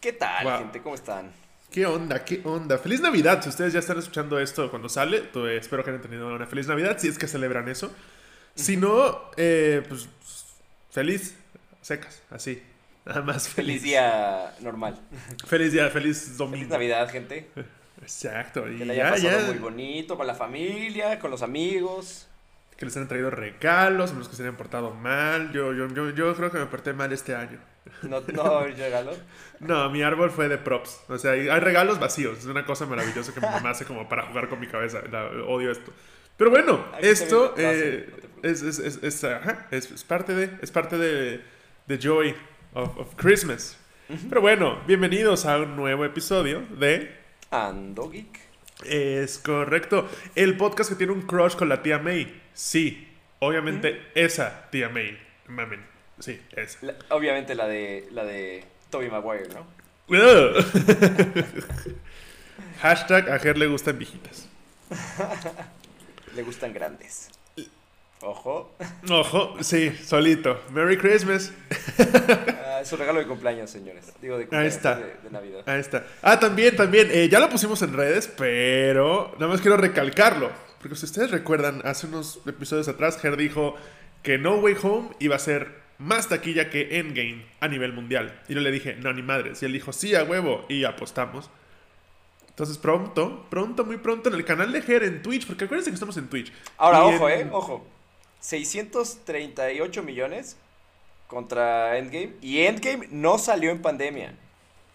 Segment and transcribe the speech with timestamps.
[0.00, 0.58] ¿Qué tal, Wow.
[0.58, 0.80] gente?
[0.82, 1.30] ¿Cómo están?
[1.70, 2.24] ¿Qué onda?
[2.24, 2.78] ¿Qué onda?
[2.78, 3.42] Feliz Navidad.
[3.42, 6.66] Si ustedes ya están escuchando esto cuando sale, pues, espero que hayan tenido una feliz
[6.66, 7.92] Navidad, si es que celebran eso.
[8.54, 10.08] Si no, eh, pues
[10.90, 11.36] feliz,
[11.82, 12.62] secas, así.
[13.04, 13.82] Nada más Feliz feliz.
[13.84, 14.98] día normal.
[15.46, 16.68] Feliz día, feliz Feliz domingo.
[16.70, 17.48] Navidad, gente.
[18.02, 18.68] Exacto.
[18.70, 19.46] Y Que la haya ya, pasado ya.
[19.46, 22.28] muy bonito con la familia, con los amigos.
[22.76, 25.52] Que les han traído regalos, los que se hayan portado mal.
[25.52, 27.58] Yo, yo, yo, yo creo que me porté mal este año.
[28.02, 29.12] No, no regalo.
[29.60, 31.00] No, mi árbol fue de props.
[31.08, 32.38] O sea, hay regalos vacíos.
[32.38, 35.02] Es una cosa maravillosa que mi mamá hace como para jugar con mi cabeza.
[35.10, 35.92] La- odio esto.
[36.36, 38.08] Pero bueno, Aquí esto eh,
[38.42, 41.40] es, es, es, es, ajá, es- es parte de es parte de,
[41.86, 42.34] de Joy
[42.74, 43.76] of, of Christmas.
[44.28, 47.14] Pero bueno, bienvenidos a un nuevo episodio de
[47.50, 48.38] Ando Geek.
[48.86, 50.08] Es correcto.
[50.36, 52.40] El podcast que tiene un crush con la tía May.
[52.54, 53.08] Sí,
[53.40, 55.18] obviamente esa tía May.
[55.48, 55.97] Mamen.
[56.20, 56.78] Sí, esa.
[56.86, 59.66] La- obviamente la de la de Toby Maguire, ¿no?
[62.80, 64.48] Hashtag a Ger le gustan viejitas.
[66.34, 67.30] Le gustan grandes.
[68.20, 68.72] Ojo.
[69.10, 70.60] Ojo, sí, solito.
[70.72, 71.52] Merry Christmas.
[71.98, 74.12] Ah, es un regalo de cumpleaños, señores.
[74.20, 74.96] Digo, de Ahí cumpleaños está.
[74.96, 75.62] De, de Navidad.
[75.66, 76.04] Ahí está.
[76.22, 77.08] Ah, también, también.
[77.10, 80.50] eh, ya lo pusimos en redes, pero nada más quiero recalcarlo.
[80.80, 83.74] Porque si ustedes recuerdan, hace unos episodios atrás, Ger dijo
[84.22, 88.40] que No Way Home iba a ser más taquilla que Endgame a nivel mundial.
[88.48, 89.62] Y yo le dije, no, ni madres.
[89.62, 90.64] Y él dijo, sí, a huevo.
[90.68, 91.50] Y apostamos.
[92.48, 95.94] Entonces pronto, pronto, muy pronto en el canal de Ger en Twitch, porque acuérdense que
[95.94, 96.52] estamos en Twitch.
[96.76, 97.86] Ahora, Y ojo, en- eh, ojo.
[98.40, 100.56] 638 millones
[101.26, 102.32] contra Endgame.
[102.40, 104.34] Y Endgame no salió en pandemia.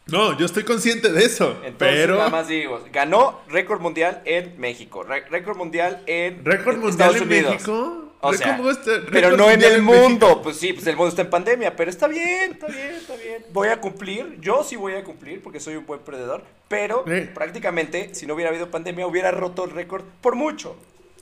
[0.08, 1.52] No, yo estoy consciente de eso.
[1.64, 2.18] Entonces, pero...
[2.18, 7.24] nada más digo, ganó récord mundial en México, récord mundial en ¿Récord mundial Estados en
[7.24, 7.52] Unidos.
[7.54, 8.13] México?
[8.26, 10.02] O Récord sea, mundial- Pero no en el México.
[10.10, 10.42] mundo.
[10.42, 13.46] Pues sí, pues el mundo está en pandemia, pero está bien, está bien, está bien.
[13.52, 17.30] Voy a cumplir, yo sí voy a cumplir porque soy un buen perdedor, pero Sí.
[17.34, 20.76] prácticamente si no hubiera habido pandemia hubiera roto el récord por mucho.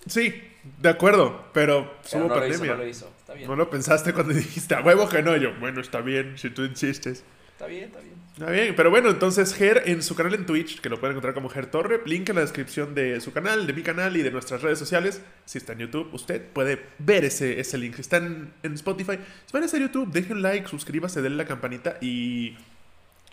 [0.08, 0.34] Sí,
[0.80, 2.72] de acuerdo, pero Pero hubo no lo hizo, pandemia.
[2.78, 3.12] no lo hizo.
[3.20, 3.48] Está bien.
[3.50, 5.36] No lo pensaste cuando dijiste a huevo que no.
[5.38, 7.24] Yo, bueno, está bien, si tú insistes.
[7.62, 8.16] Está bien, está bien.
[8.34, 11.36] Está bien, pero bueno, entonces Ger en su canal en Twitch, que lo pueden encontrar
[11.36, 14.32] como Ger Torre, link en la descripción de su canal, de mi canal y de
[14.32, 15.22] nuestras redes sociales.
[15.46, 17.94] Si está en YouTube, usted puede ver ese, ese link.
[17.94, 21.46] Si está en, en Spotify, si van a YouTube, dejen un like, suscríbase, denle la
[21.46, 22.58] campanita y,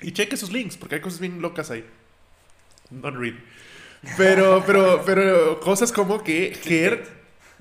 [0.03, 1.87] y cheque sus links, porque hay cosas bien locas ahí.
[2.91, 3.15] Not.
[4.19, 7.03] Pero, pero, pero cosas como que Ger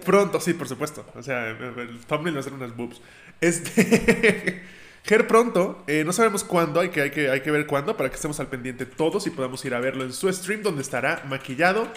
[0.03, 1.05] pronto, sí, por supuesto.
[1.15, 2.99] O sea, el thumbnail va a ser unas boobs.
[3.39, 4.63] Este.
[5.07, 8.09] Ger pronto, eh, no sabemos cuándo, hay que, hay, que, hay que ver cuándo para
[8.09, 11.23] que estemos al pendiente todos y podamos ir a verlo en su stream donde estará
[11.27, 11.87] maquillado,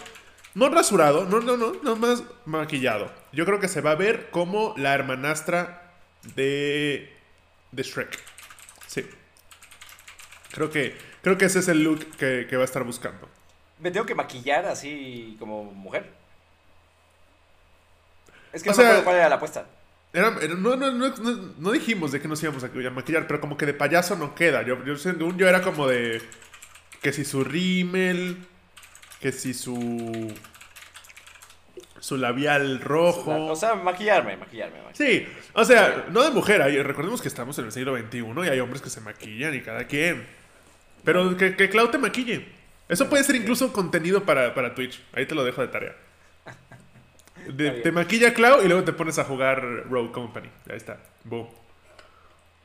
[0.55, 3.11] no rasurado, no, no, no, no más maquillado.
[3.33, 5.93] Yo creo que se va a ver como la hermanastra
[6.37, 7.13] de,
[7.73, 8.17] de Shrek.
[8.87, 9.09] Sí.
[10.53, 13.29] Creo que, creo que ese es el look que, que va a estar buscando.
[13.81, 16.11] Me tengo que maquillar así como mujer.
[18.53, 19.67] Es que O no me sea- acuerdo cuál era la apuesta.
[20.13, 21.15] Era- era- no, no, no,
[21.59, 24.63] no- dijimos de que nos íbamos a, maquillar, pero como que de payaso no queda.
[24.63, 26.21] Yo, yo, según yo era como de
[27.01, 28.39] que si su rímel,
[29.21, 30.33] que si su
[32.01, 33.47] su labial rojo.
[33.47, 34.83] O sea, maquillarme, maquillarme.
[34.83, 35.27] maquillarme.
[35.27, 36.63] sí, o sea, no de mujer.
[36.63, 39.61] hay- recordemos que estamos en el siglo XXI y hay hombres que se maquillan y
[39.61, 40.27] cada quien.
[41.05, 42.47] Pero que, que Clau te maquille.
[42.89, 45.01] Eso puede ser incluso contenido para, para Twitch.
[45.13, 45.95] Ahí te lo dejo de tarea.
[47.49, 50.49] De- te maquilla Clau y luego te pones a jugar Rogue Company.
[50.69, 50.99] Ahí está.
[51.25, 51.49] Boom.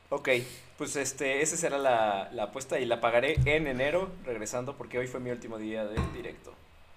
[0.08, 0.28] Ok,
[0.78, 5.06] pues este, esa será la, la apuesta y la pagaré en enero regresando porque hoy
[5.08, 6.54] fue mi último día de directo.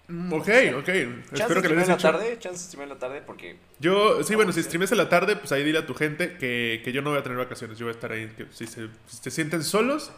[0.07, 0.47] Mm, Ok,
[0.77, 0.85] ok.
[0.85, 2.11] Chance Espero que hayas en la hecho.
[2.11, 5.51] tarde, chance en la tarde porque Yo, sí, bueno, si streames en la tarde, pues
[5.51, 7.77] ahí dile a tu gente que, que yo no voy a tener vacaciones.
[7.79, 8.27] Yo voy a estar ahí.
[8.37, 10.11] Que si, se, si se sienten solos,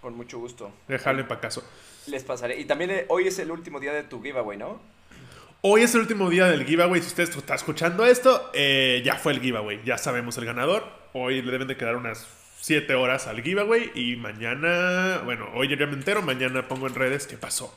[0.00, 1.62] con mucho gusto déjale para caso.
[2.06, 2.58] les pasaré.
[2.58, 4.80] Y también eh, hoy es el último día de tu giveaway, ¿no?
[5.62, 7.02] Hoy es el último día del giveaway.
[7.02, 9.78] Si usted está escuchando esto, eh, ya fue el giveaway.
[9.84, 10.86] Ya sabemos el ganador.
[11.12, 12.26] Hoy le deben de quedar unas
[12.62, 13.90] 7 horas al giveaway.
[13.94, 16.22] Y mañana, bueno, hoy yo ya me entero.
[16.22, 17.76] Mañana pongo en redes qué pasó.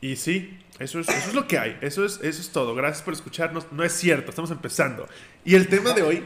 [0.00, 1.76] Y sí, eso es, eso es lo que hay.
[1.80, 2.76] Eso es, eso es todo.
[2.76, 3.72] Gracias por escucharnos.
[3.72, 5.08] No es cierto, estamos empezando.
[5.44, 6.22] Y el tema de hoy,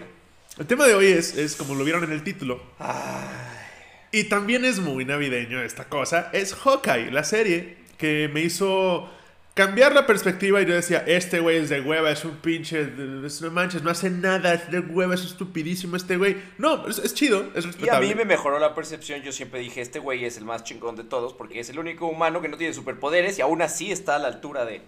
[0.58, 2.62] el tema de hoy es, es como lo vieron en el título.
[4.10, 6.28] Y también es muy navideño esta cosa.
[6.34, 9.08] Es Hawkeye, la serie que me hizo
[9.54, 12.80] cambiar la perspectiva y yo decía, este güey es de hueva, es un pinche,
[13.24, 16.36] es- no manches, no hace nada, es de hueva, es estupidísimo este güey.
[16.58, 18.08] No, es, es chido, es Y a respetable.
[18.08, 19.20] mí me mejoró la percepción.
[19.22, 22.06] Yo siempre dije, este güey es el más chingón de todos porque es el único
[22.06, 24.80] humano que no tiene superpoderes y aún así está a la altura de...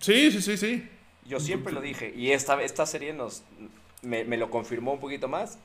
[0.00, 0.88] Sí, sí, sí, sí.
[1.26, 2.12] Yo siempre lo dije.
[2.16, 3.42] Y esta, esta serie nos
[4.02, 5.58] me, me lo confirmó un poquito más.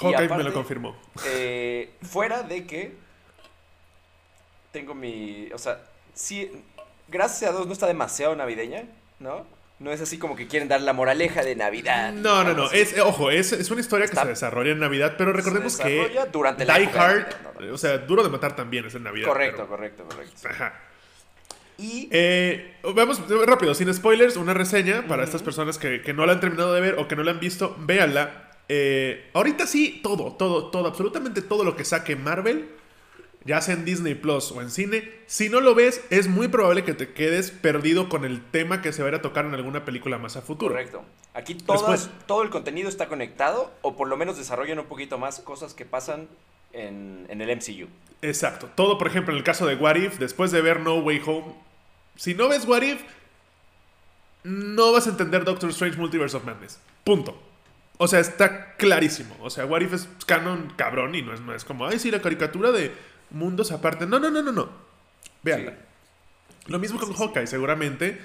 [0.00, 0.96] Hawkeye me aparte, lo confirmó.
[1.26, 2.92] eh, fuera de que
[4.72, 5.80] tengo mi, o sea,
[6.18, 6.50] sí,
[7.08, 8.82] gracias a Dios no está demasiado navideña,
[9.20, 9.46] ¿no?
[9.78, 12.12] No es así como que quieren dar la moraleja de Navidad.
[12.12, 12.64] No, no, no.
[12.64, 12.78] así.
[12.78, 15.84] Es, eh, ojo, es, es una historia que se desarrolla en Navidad, pero recordemos Se
[15.84, 17.26] que durante la Die Hard,
[17.72, 19.28] o sea, duro de matar también es en Navidad.
[19.28, 20.48] Correcto, pero- correcto, correcto.
[20.50, 20.80] Ajá.
[21.78, 26.32] Y Eh, vamos rápido, sin spoilers, una reseña para estas personas que, que no la
[26.32, 28.50] han terminado de ver o que no la han visto, véanla.
[28.68, 32.68] Eh, ahorita sí, todo, todo, todo, absolutamente todo lo que saque Marvel,
[33.44, 36.84] ya sea en Disney Plus o en cine, si no lo ves, es muy probable
[36.84, 39.54] que te quedes perdido con el tema que se va a ir a tocar en
[39.54, 40.72] alguna película más a futuro.
[40.74, 41.02] correcto.
[41.34, 45.38] Aquí todas- todo el contenido está conectado o por lo menos desarrollan un poquito más
[45.40, 46.28] cosas que pasan
[46.72, 47.86] en, en el MCU.
[48.22, 48.68] Exacto.
[48.74, 51.54] Todo, por ejemplo, en el caso de What If, después de ver No Way Home,
[52.16, 53.00] si no ves What If,
[54.44, 56.80] no vas a entender Doctor Strange Multiverse of Madness.
[57.04, 57.40] Punto.
[57.98, 59.36] O sea, está clarísimo.
[59.40, 62.10] O sea, What If es canon cabrón y no es, no es como, ay, sí,
[62.10, 62.92] la caricatura de
[63.30, 64.06] mundos aparte.
[64.06, 64.68] No, no, no, no, no.
[65.42, 65.74] Véanla.
[66.66, 67.12] Lo mismo con.
[67.14, 68.18] Hawkeye, seguramente.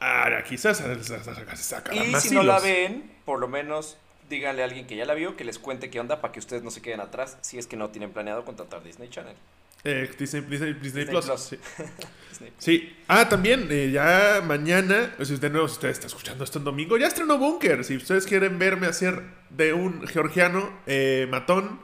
[0.00, 3.96] Ah, quizás se, sacará Y si no la ven, por lo menos
[4.28, 6.62] díganle a alguien que ya la vio que les cuente qué onda para que ustedes
[6.62, 9.36] no se queden atrás si es que no tienen planeado contratar Disney Channel.
[9.84, 11.26] Eh, Disney, Disney- Disney Disney Plus.
[11.26, 11.40] Plus.
[11.40, 11.56] sí.
[12.30, 12.52] Disney Plus.
[12.64, 12.96] Sí.
[13.06, 16.96] Ah, también, eh, ya mañana, si usted no, si usted está escuchando esto en domingo,
[16.96, 17.84] ya estrenó Bunker.
[17.84, 21.80] Si ustedes quieren verme hacer de un georgiano eh, matón,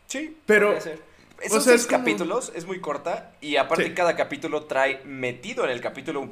[0.07, 0.99] Sí, Pero, ser.
[1.45, 3.95] o Son sea, seis es como- capítulos, es muy corta y aparte Sí.
[3.95, 6.31] cada capítulo trae metido en el capítulo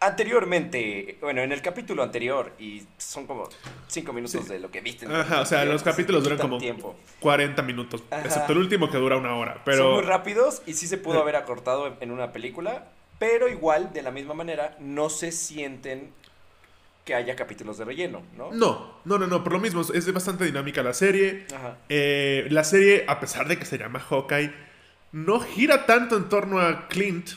[0.00, 3.48] anteriormente, bueno, en el capítulo anterior y son como
[3.86, 4.52] cinco minutos Sí.
[4.52, 5.06] de lo que viste.
[5.06, 6.96] Ajá, o sea, los entonces capítulos duran como tiempo.
[7.20, 8.02] 40 minutos.
[8.10, 8.22] Ajá.
[8.24, 9.62] Excepto el último que dura una hora.
[9.66, 11.22] Son muy rápidos y sí se pudo Eh.
[11.22, 12.86] haber acortado en- en una película,
[13.18, 16.12] pero igual, de la misma manera, no se sienten
[17.04, 18.50] que haya capítulos de relleno, ¿no?
[18.52, 19.42] No, no, no, no.
[19.42, 21.46] Por lo mismo, es bastante dinámica la serie.
[21.54, 21.76] Ajá.
[21.88, 24.52] Eh, la serie, a pesar de que se llama Hawkeye,
[25.12, 27.30] no gira tanto en torno a Clint,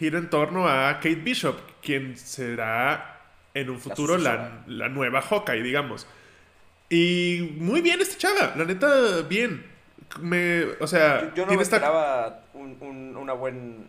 [0.00, 3.20] gira en torno a Kate Bishop, quien será
[3.54, 6.06] en un futuro la, la nueva Hawkeye, digamos.
[6.88, 9.64] Y muy bien esta chava, la neta, bien.
[10.20, 13.86] Me, o sea, Yo, yo no tiene me esta- esperaba un, un- una buen...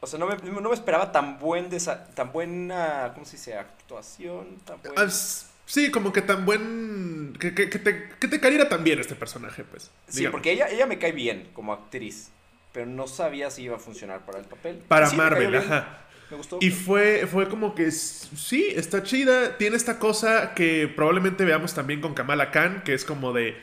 [0.00, 3.54] O sea, no me, no me esperaba tan buen desa- tan buena, ¿cómo se dice?
[3.54, 5.08] Actuación, tan buen...
[5.08, 7.32] S- Sí, como que tan buen.
[7.40, 9.90] Que, que- que te, que te cayera tan bien este personaje, pues.
[10.06, 10.32] sí, digamos.
[10.36, 12.30] porque ella, ella me cae bien como actriz,
[12.76, 14.76] pero no sabía si iba a funcionar para el papel.
[14.86, 16.00] Para Sí, me Marvel, bien, ajá.
[16.30, 16.58] Me gustó.
[16.60, 19.56] Y fue, fue como que sí, está chida.
[19.56, 23.56] Tiene esta cosa que probablemente veamos también con Kamala Khan, que es como de.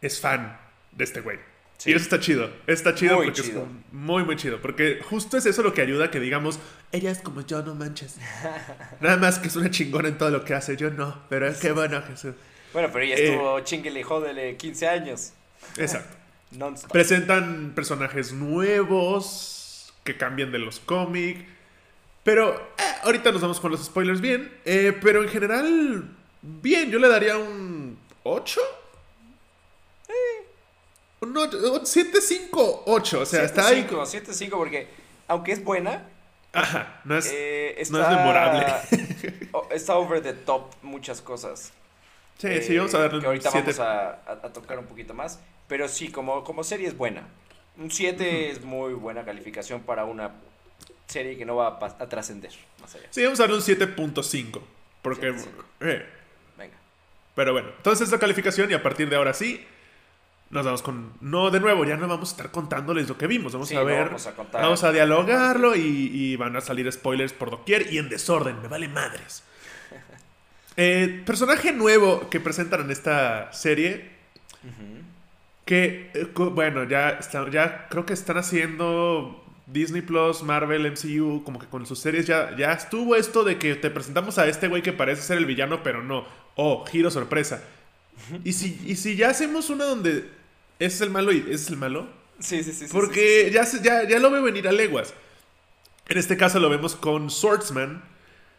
[0.00, 0.58] Es fan
[0.92, 1.38] de este güey.
[1.76, 1.90] Sí.
[1.90, 2.50] Y eso está chido.
[2.66, 3.64] Está chido Muy porque chido.
[3.64, 4.62] es muy, muy chido.
[4.62, 6.58] Porque justo es eso lo que ayuda a que digamos,
[6.90, 8.16] ella es como yo, no manches.
[9.02, 11.20] Nada más que es una chingona en todo lo que hace, yo no.
[11.28, 12.34] Pero qué bueno, Jesús.
[12.72, 13.28] Bueno, pero ella Eh.
[13.28, 15.32] estuvo chinguele y jódele 15 años.
[15.76, 16.16] Exacto.
[16.50, 16.90] Non-stop.
[16.92, 21.40] Presentan personajes nuevos que cambian de los cómics.
[22.24, 24.52] Pero eh, ahorita nos vamos con los spoilers bien.
[24.64, 26.04] Eh, pero en general,
[26.42, 26.90] bien.
[26.90, 28.60] Yo le daría un 8.
[31.20, 33.20] Un 7, 5, 8.
[33.20, 33.86] O sea, está ahí.
[33.90, 34.88] 7-5, 7-5 porque
[35.26, 36.06] aunque es buena,
[36.52, 37.28] Ajá, no es.
[37.32, 38.66] eh, está, no es memorable.
[39.72, 41.72] está over the top muchas cosas.
[42.38, 43.72] sí, eh, sí, vamos a darle que un ahorita 7.
[43.72, 45.40] vamos a, a- a tocar un poquito más.
[45.68, 47.22] Pero sí, como, como serie es buena.
[47.76, 50.32] Un 7 es muy buena calificación para una
[51.06, 53.06] serie que no va a, trascender más allá.
[53.10, 54.60] Sí, vamos a darle un 7.5.
[55.02, 55.32] Porque.
[55.32, 55.46] 7.5.
[55.80, 56.06] eh,
[56.56, 56.74] Venga.
[57.34, 59.64] Pero bueno, entonces la calificación y a partir de ahora sí,
[60.50, 61.12] nos vamos con...
[61.20, 63.52] No, de nuevo, ya no vamos a estar contándoles lo que vimos.
[63.52, 64.06] Vamos Sí, a no ver...
[64.06, 64.62] vamos a contar.
[64.62, 65.80] vamos a dialogarlo y,
[66.12, 68.60] y van a salir spoilers por doquier y en desorden.
[68.62, 69.44] Me vale madres.
[70.80, 74.10] Eh, personaje nuevo que presentan en esta serie
[74.64, 75.02] eh,
[76.34, 81.66] co- bueno, ya, está- ya creo que están haciendo Disney Plus, Marvel, MCU, como que
[81.66, 84.92] con sus series ya, ya estuvo esto de que te presentamos a este güey que
[84.92, 86.24] parece ser el villano, pero no.
[86.56, 87.62] Oh, giro sorpresa.
[88.44, 90.28] ¿Y si, y si ya hacemos una donde
[90.78, 92.08] es el malo y es el malo?
[92.40, 92.86] Sí, sí, sí.
[92.90, 93.82] Porque sí, sí.
[93.84, 95.12] Ya, ya, ya lo veo venir a leguas.
[96.08, 98.02] En este caso lo vemos con Swordsman.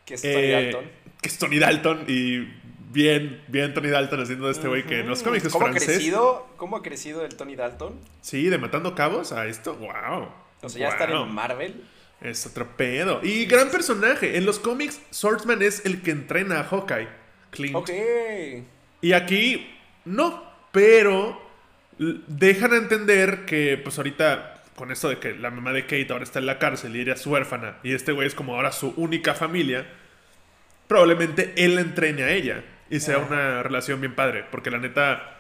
[0.06, 0.86] Que es Tony eh, Dalton.
[1.22, 2.48] Que es Tony Dalton y
[2.90, 5.70] bien, bien Tony Dalton haciendo de este güey que en los cómics es ¿Cómo ha
[5.70, 5.96] francés.
[5.96, 6.48] crecido?
[6.58, 8.00] ¿Cómo ha crecido el Tony Dalton?
[8.22, 10.30] Sí, de Matando Cabos a esto, wow.
[10.62, 11.84] O sea, ya estar en Marvel.
[12.22, 13.22] Es otro pedo.
[13.24, 14.38] Y gran personaje.
[14.38, 17.08] En los cómics, Swordsman es el que entrena a Hawkeye.
[17.52, 17.76] Clint.
[17.76, 17.90] Ok.
[19.02, 19.70] Y aquí,
[20.04, 20.44] no.
[20.72, 21.42] Pero
[21.98, 26.24] dejan a entender que, pues ahorita, con esto de que la mamá de Kate ahora
[26.24, 28.94] está en la cárcel y ella es huérfana, y este güey es como ahora su
[28.96, 29.86] única familia,
[30.88, 32.64] probablemente él la entrene a ella.
[32.90, 34.46] Y sea una relación bien padre.
[34.50, 35.36] Porque la neta,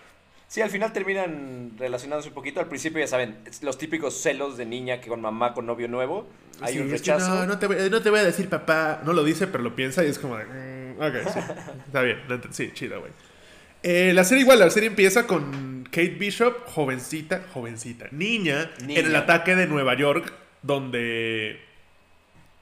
[0.47, 2.59] Sí, al final terminan relacionándose un poquito.
[2.59, 6.27] Al principio, ya saben, los típicos celos de niña que con mamá, con novio nuevo.
[6.61, 7.35] Hay Sí, un es que rechazo.
[7.35, 9.01] no, no te, voy, no te voy a decir papá.
[9.05, 10.45] No lo dice, pero lo piensa y es como de.
[10.45, 11.39] mm, ok, sí.
[11.85, 12.19] Está bien.
[12.51, 13.11] Sí, chida, güey.
[13.83, 18.99] Eh, la serie igual, la serie empieza con Kate Bishop, jovencita, jovencita, niña, Niña.
[18.99, 21.61] en el ataque de Nueva York, donde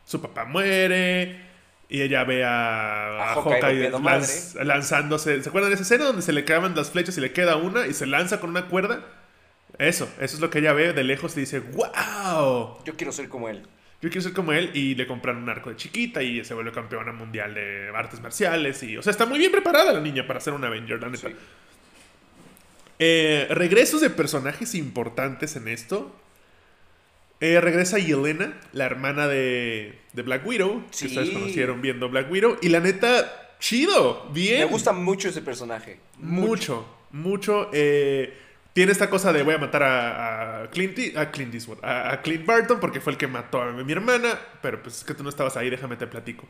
[0.05, 1.46] su papá muere
[1.89, 5.41] y ella ve a, A a Hawkeye Hawkeye golpeando lanz- lanzándose.
[5.41, 7.87] ¿Se acuerdan de esa escena donde se le clavan las flechas y le queda una
[7.87, 9.01] y se lanza con una cuerda?
[9.77, 12.79] Eso, eso es lo que ella ve de lejos y dice, ¡Wow!
[12.85, 13.63] Yo quiero ser como él.
[14.01, 16.71] Yo quiero ser como él y le compran un arco de chiquita y se vuelve
[16.71, 20.39] campeona mundial de artes marciales y, o sea, está muy bien preparada la niña para
[20.39, 21.29] ser una Avenger, la neta.
[21.29, 21.35] Sí.
[22.99, 26.15] Eh, regresos de personajes importantes en esto.
[27.39, 31.05] Eh, regresa Yelena, la hermana de, de Black Widow, Sí.
[31.05, 32.57] que ustedes conocieron viendo Black Widow.
[32.61, 34.59] Y la neta, chido, bien.
[34.59, 35.99] Me gusta mucho ese personaje.
[36.17, 37.69] mucho, mucho.
[37.73, 38.33] eh,
[38.73, 42.21] tiene esta cosa de voy a matar a, a Clint, a Clint Eastwood, a, a
[42.21, 45.23] Clint Barton porque fue el que mató a mi hermana, pero pues es que tú
[45.23, 46.47] no estabas ahí, déjame te platico.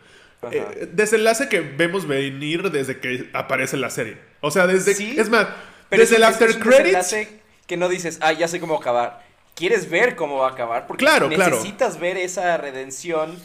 [0.52, 4.18] Eh, desenlace que vemos venir desde que aparece en la serie.
[4.42, 4.94] O sea, desde...
[4.94, 5.48] Sí, es más,
[5.90, 6.84] Pero desde es el after credits...
[6.98, 9.26] desenlace que no dices, ah, ya sé cómo acabar.
[9.58, 11.56] Quieres ver cómo va a acabar porque Claro, claro.
[11.58, 13.36] necesitas ver esa redención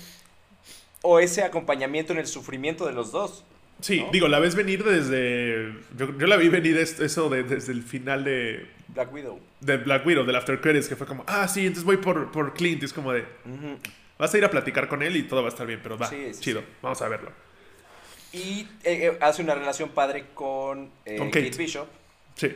[1.02, 3.45] o ese acompañamiento en el sufrimiento de los dos.
[3.81, 4.11] Sí, ¿no?
[4.12, 5.73] digo, la ves venir desde...
[5.97, 9.40] Yo, yo la vi venir es- eso de- desde el final de, Black Widow.
[9.61, 12.52] de Black Widow, del after credits, que fue como, ah, sí, entonces voy por, por
[12.54, 12.83] Clint.
[12.83, 13.25] Y es como de,
[14.19, 16.07] vas a ir a platicar con él y todo va a estar bien, pero va,
[16.09, 16.66] Sí, sí, chido, sí.
[16.83, 17.33] vamos a verlo.
[18.33, 21.47] Y eh, eh, hace una relación padre con, eh, Con Kate.
[21.50, 21.59] Kate.
[21.59, 21.88] Bishop.
[22.37, 22.54] Sí.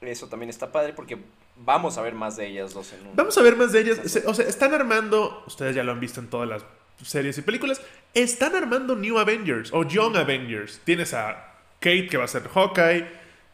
[0.00, 1.16] Eso también está padre porque
[1.56, 3.16] vamos a ver más de ellas dos en un...
[3.16, 4.00] Vamos a ver más de ellas.
[4.26, 6.64] O sea, están armando, ustedes ya lo han visto en todas las
[7.02, 7.80] series y películas,
[8.14, 10.80] están armando New Avengers o Young Avengers.
[10.84, 13.06] Tienes a Kate que va a ser Hawkeye,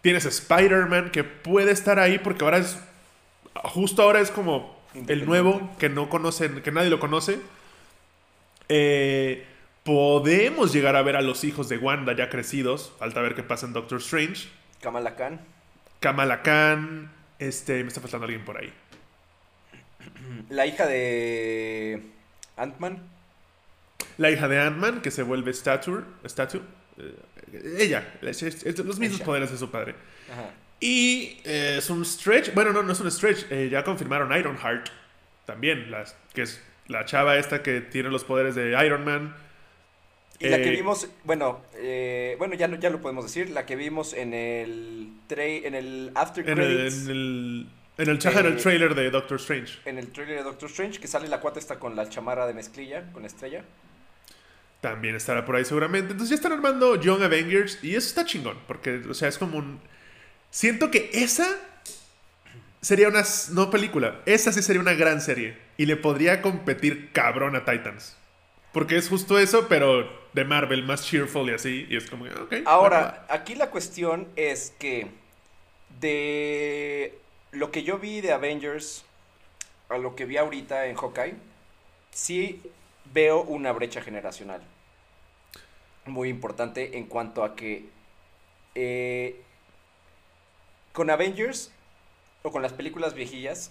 [0.02, 2.78] tienes a Spider-Man que puede estar ahí porque ahora es,
[3.54, 7.40] justo ahora es como el nuevo que no conocen, que nadie lo conoce.
[8.68, 9.46] Eh,
[9.84, 12.92] podemos llegar a ver a los hijos de Wanda ya crecidos.
[12.98, 14.48] Falta ver qué pasa en Doctor Strange.
[14.80, 15.40] Kamala Khan.
[16.00, 17.10] Kamala Khan.
[17.40, 18.72] Este, me está faltando alguien por ahí.
[20.50, 22.02] La hija de
[22.56, 23.02] Ant-Man.
[24.18, 26.04] La hija de Ant-Man, que se vuelve Stature.
[26.26, 26.60] Statue.
[26.98, 28.06] eh, ella.
[28.20, 28.42] los
[28.98, 29.24] mismos Ella.
[29.24, 29.94] poderes de su padre.
[30.30, 30.50] Ajá.
[30.80, 32.54] Y eh, es un stretch.
[32.54, 33.46] Bueno, no, no es un stretch.
[33.50, 34.88] eh, ya confirmaron Ironheart.
[35.46, 35.90] También.
[35.90, 39.34] Las, que es la chava esta que tiene los poderes de Iron Man.
[40.40, 43.66] Y la que Eh, vimos, bueno, eh, bueno, ya, no- ya lo podemos decir, la
[43.66, 47.66] que vimos en el en el after En el, credits, en el,
[47.98, 49.78] en el, en el Eh, trailer de Doctor Strange.
[49.84, 52.54] en el trailer de Doctor Strange, que sale la cuata está con la chamarra de
[52.54, 53.64] mezclilla, con estrella.
[54.80, 56.12] También estará por ahí seguramente.
[56.12, 57.78] Entonces ya están armando Young Avengers.
[57.84, 58.56] Y eso está chingón.
[58.66, 59.78] Porque, o sea, es como un.
[60.50, 61.46] Siento que esa
[62.80, 63.22] sería una.
[63.52, 64.22] No película.
[64.24, 65.58] Esa sí sería una gran serie.
[65.76, 68.16] Y le podría competir cabrón a Titans.
[68.72, 71.86] Porque es justo eso, pero de Marvel, más cheerful y así.
[71.88, 72.52] Y es como, ok.
[72.52, 72.70] va, va.
[72.70, 75.08] Ahora, aquí la cuestión es que
[76.00, 77.18] de
[77.52, 79.04] lo que yo vi de Avengers
[79.88, 81.34] a lo que vi ahorita en Hawkeye,
[82.12, 82.62] sí
[83.12, 84.62] veo una brecha generacional
[86.06, 87.88] muy importante en cuanto a que
[88.74, 89.40] eh,
[90.92, 91.72] con Avengers
[92.42, 93.70] o con las películas viejillas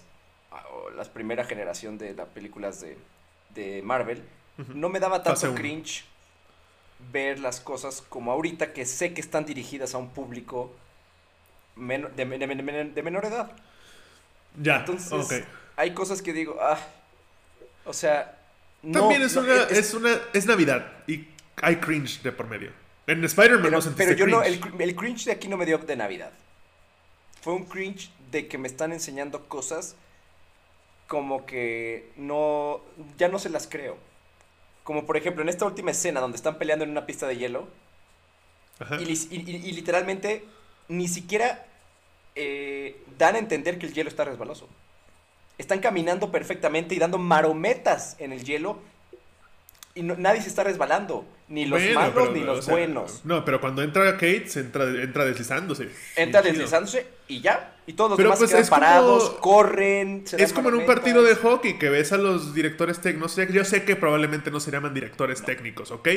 [0.50, 2.96] ah, o las primera generación de las películas de,
[3.54, 4.22] de Marvel,
[4.74, 5.54] No me daba Fase tanto uno.
[5.60, 6.04] cringe
[7.12, 10.70] ver las cosas como ahorita que sé que están dirigidas a un público
[11.76, 13.50] men- de, de- de- de- de menor edad.
[14.60, 15.44] Ya, Entonces,
[15.76, 16.78] hay cosas que digo, ah,
[17.86, 18.36] o sea,
[18.82, 21.26] no, También es, no, una, es- es, una, es Navidad y
[21.62, 22.70] hay cringe de por medio.
[23.06, 24.54] En Spider-Man no sentiste pero yo no, cringe.
[24.56, 26.32] el, cr- el cringe de aquí no me dio de Navidad.
[27.40, 29.96] Fue un cringe de que me están enseñando cosas
[31.08, 32.82] como que no,
[33.16, 33.96] ya no se las creo.
[34.84, 37.68] Como por ejemplo en esta última escena donde están peleando en una pista de hielo
[38.78, 38.98] Ajá.
[39.00, 39.04] y,
[39.72, 40.44] literalmente
[40.88, 41.66] ni siquiera
[42.34, 44.68] eh, dan a entender que el hielo está resbaloso.
[45.58, 48.78] Están caminando perfectamente y dando marometas en el hielo
[49.94, 51.26] y no- nadie se está resbalando.
[51.48, 53.24] Ni los Bueno, malos pero, ni o los sea, buenos.
[53.24, 55.90] No, pero cuando entra Kate, se entra, entra deslizándose.
[56.16, 57.74] Entra deslizándose y ya.
[57.86, 60.26] Y todos los Pero, demás pues, se quedan es como- parados, corren.
[60.26, 63.36] se Es como en un partido de hockey que ves a los directores técnicos.
[63.52, 66.08] Yo sé que probablemente no se llaman directores técnicos, ¿ok?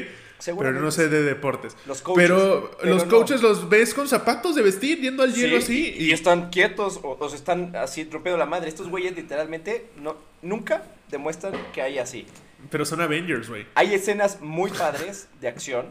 [0.45, 1.75] Pero no sé de deportes.
[1.87, 3.09] Los coaches, pero, pero los no.
[3.11, 5.95] coaches los ves con zapatos de vestir yendo al hielo Sí, así.
[6.03, 8.67] y, y están quietos o, o se están así rompiendo la madre.
[8.69, 12.27] Estos güeyes literalmente no, nunca demuestran que hay así.
[12.69, 13.65] Pero son Avengers, güey.
[13.75, 15.87] Hay escenas muy padres de acción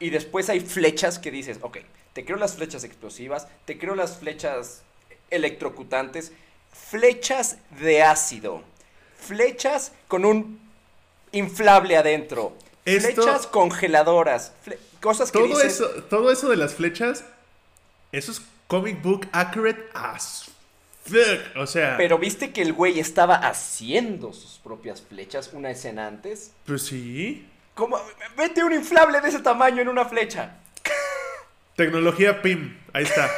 [0.00, 1.78] y después hay flechas que dices, ok,
[2.14, 4.82] te creo las flechas explosivas, te creo las flechas
[5.30, 6.32] electrocutantes,
[6.72, 8.62] flechas de ácido,
[9.18, 10.58] flechas con un
[11.32, 16.74] inflable adentro, Esto- flechas congeladoras, fle- cosas que Todo dices, eso, todo eso de las
[16.74, 17.24] flechas,
[18.12, 20.44] eso es comic book accurate as
[21.04, 21.56] fuck.
[21.56, 26.52] O sea, Pero viste que el güey estaba haciendo sus propias flechas una escena antes.
[26.64, 27.46] pues sí.
[27.74, 27.98] ¿Cómo?
[28.36, 30.58] Vete un inflable de ese tamaño en una flecha.
[31.76, 33.30] Tecnología PIM, ahí está.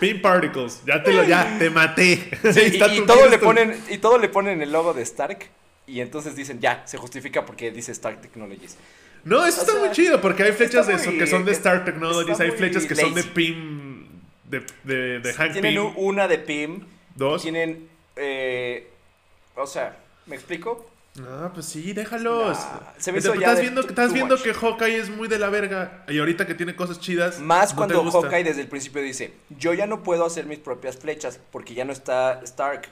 [0.00, 2.30] PIM Particles, ya te lo, ya, te maté.
[2.42, 5.46] Está y, todo le ponen y todo le ponen el logo de Stark
[5.86, 8.76] y entonces dicen ya se justifica porque dice Stark Technologies.
[9.24, 11.44] No, eso O está sea, muy chido porque hay flechas de eso muy- que son
[11.44, 13.22] de Star está Technologies, hay flechas que son de.
[13.22, 14.06] PIM,
[14.48, 15.92] de, de, de Hank Tienen Pym.
[15.96, 16.80] una de Pym,
[17.14, 17.42] Dos.
[17.42, 18.88] tienen eh,
[19.54, 20.90] o sea, ¿me explico?
[21.14, 22.56] No, pues sí, déjalos.
[22.56, 24.44] Nah, se me Te- hizo ya estás viendo, estás viendo much.
[24.44, 27.38] que Hawkeye es muy de la verga y ahorita que tiene cosas chidas.
[27.38, 28.10] Más no cuando.
[28.10, 31.84] Hawkeye desde el principio dice, yo ya no puedo hacer mis propias flechas porque ya
[31.84, 32.88] no está Stark.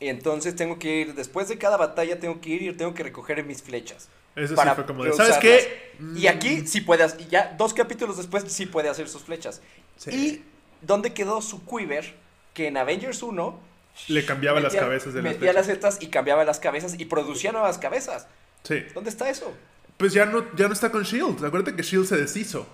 [0.00, 3.02] Y entonces tengo que ir, después de cada batalla tengo que ir y tengo que
[3.02, 4.08] recoger mis flechas.
[4.34, 5.12] Eso para sí fue como de.
[5.12, 5.92] ¿sabes qué?
[6.16, 9.60] Y aquí sí puede, hacer- y ya dos capítulos después sí puede hacer sus flechas.
[9.98, 10.10] Sí.
[10.10, 10.44] ¿Y
[10.80, 12.14] dónde quedó su quiver?
[12.54, 13.60] Que en Avengers 1
[14.08, 17.52] Le cambiaba las cabezas de las metía las setas y cambiaba las cabezas y producía
[17.52, 18.26] nuevas cabezas.
[18.62, 18.84] Sí.
[18.94, 19.54] ¿Dónde está eso?
[19.96, 21.44] Pues ya no, ya no está con Shield.
[21.44, 22.66] Acuérdate que Shield se deshizo.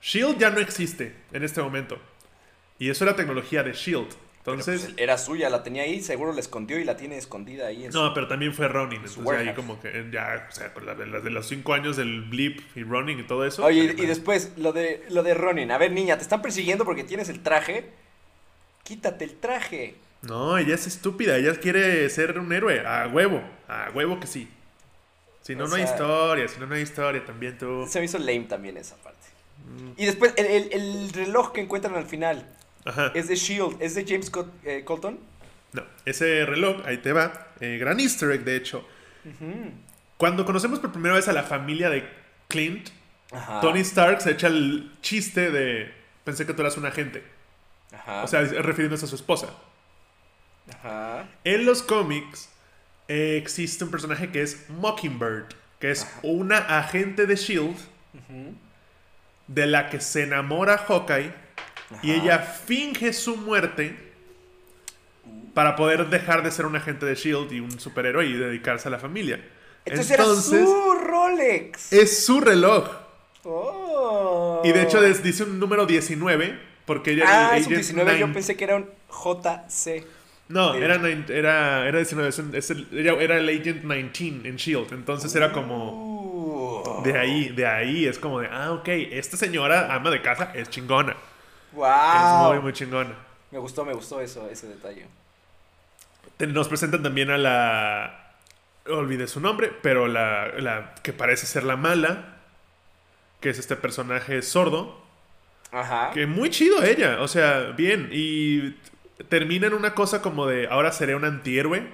[0.00, 1.98] Shield ya no existe en este momento.
[2.78, 4.08] Y eso era tecnología de Shield.
[4.44, 4.82] Pero, Entonces.
[4.82, 7.92] pues, era suya, la tenía ahí, seguro la escondió y la tiene escondida ahí en
[7.92, 8.96] su- No, pero también fue Ronin.
[8.96, 9.56] Entonces ahí warehouse.
[9.56, 12.82] como que eh, ya, o sea, con la de, los cinco años del Blip y
[12.84, 13.64] Ronin y todo eso.
[13.64, 15.70] Oye, y después, lo de, lo de Ronin.
[15.70, 17.90] A ver, niña, te están persiguiendo porque tienes el traje.
[18.84, 19.96] Quítate el traje.
[20.22, 21.36] No, ella es estúpida.
[21.36, 22.86] Ella quiere ser un héroe.
[22.86, 23.42] A huevo.
[23.68, 24.48] A huevo que sí.
[25.42, 26.48] Si no, O no hay historia.
[26.48, 27.24] Si no, no hay historia.
[27.24, 27.86] También tú.
[27.88, 29.18] Se me hizo lame también esa parte.
[29.66, 29.90] Mm.
[29.96, 32.46] Y después, el, el- el reloj que encuentran al final
[32.84, 33.12] Ajá.
[33.14, 35.18] es de Shield, es de James Col- eh, Colton.
[35.72, 37.48] No, ese reloj, ahí te va.
[37.60, 38.86] eh, gran easter egg, de hecho.
[40.16, 42.08] Cuando conocemos por primera vez a la familia de
[42.48, 42.88] Clint,
[43.30, 43.60] Ajá.
[43.60, 45.92] Tony Stark se echa el chiste de.
[46.24, 47.22] Pensé que tú eras un agente.
[47.92, 48.22] Ajá.
[48.24, 49.48] O sea, refiriéndose a su esposa.
[50.72, 51.28] Ajá.
[51.44, 52.48] En los cómics
[53.08, 55.46] eh, existe un personaje que es Mockingbird,
[55.78, 57.76] que es una agente de Shield
[59.46, 61.32] de la que se enamora Hawkeye
[62.02, 63.96] y ella finge su muerte
[65.54, 68.90] para poder dejar de ser un agente de Shield y un superhéroe y dedicarse a
[68.90, 69.42] la familia.
[69.84, 71.92] Entonces, era su Rolex.
[71.92, 72.88] es su reloj.
[73.44, 74.60] Oh.
[74.64, 78.12] Y de hecho dice un número 19 porque ella Ah, es un Agent 19.
[78.12, 78.34] Yo 9.
[78.34, 80.04] pensé que era un JC.
[80.48, 82.28] No, era, era, era 19.
[82.30, 84.92] es un- es el- era, el Agent 19 en Shield.
[84.92, 85.92] Entonces era como.
[85.92, 87.02] Uh.
[87.02, 88.06] De ahí, de ahí.
[88.06, 91.14] Es como de, ah, ok, esta señora, ama de casa, es chingona.
[91.72, 91.84] Wow.
[91.86, 93.14] Es muy, muy chingona.
[93.50, 95.06] Me gustó, me gustó eso, ese detalle.
[96.38, 98.24] Nos presentan también a la.
[98.88, 102.36] Olvidé su nombre, pero la, la que parece ser la mala.
[103.40, 105.00] Que es este personaje sordo.
[105.72, 106.10] Ajá.
[106.12, 107.20] Que muy chido ella.
[107.20, 108.08] O sea, bien.
[108.12, 108.76] Y
[109.28, 111.86] termina en una cosa como de ahora seré un antihéroe.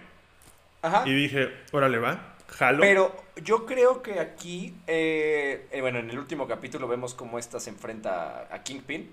[0.83, 1.03] Ajá.
[1.07, 2.35] Y dije, órale, va.
[2.49, 2.81] Jalo.
[2.81, 7.59] Pero yo creo que aquí, eh, eh, bueno, en el último capítulo vemos cómo esta
[7.59, 9.11] se enfrenta a Kingpin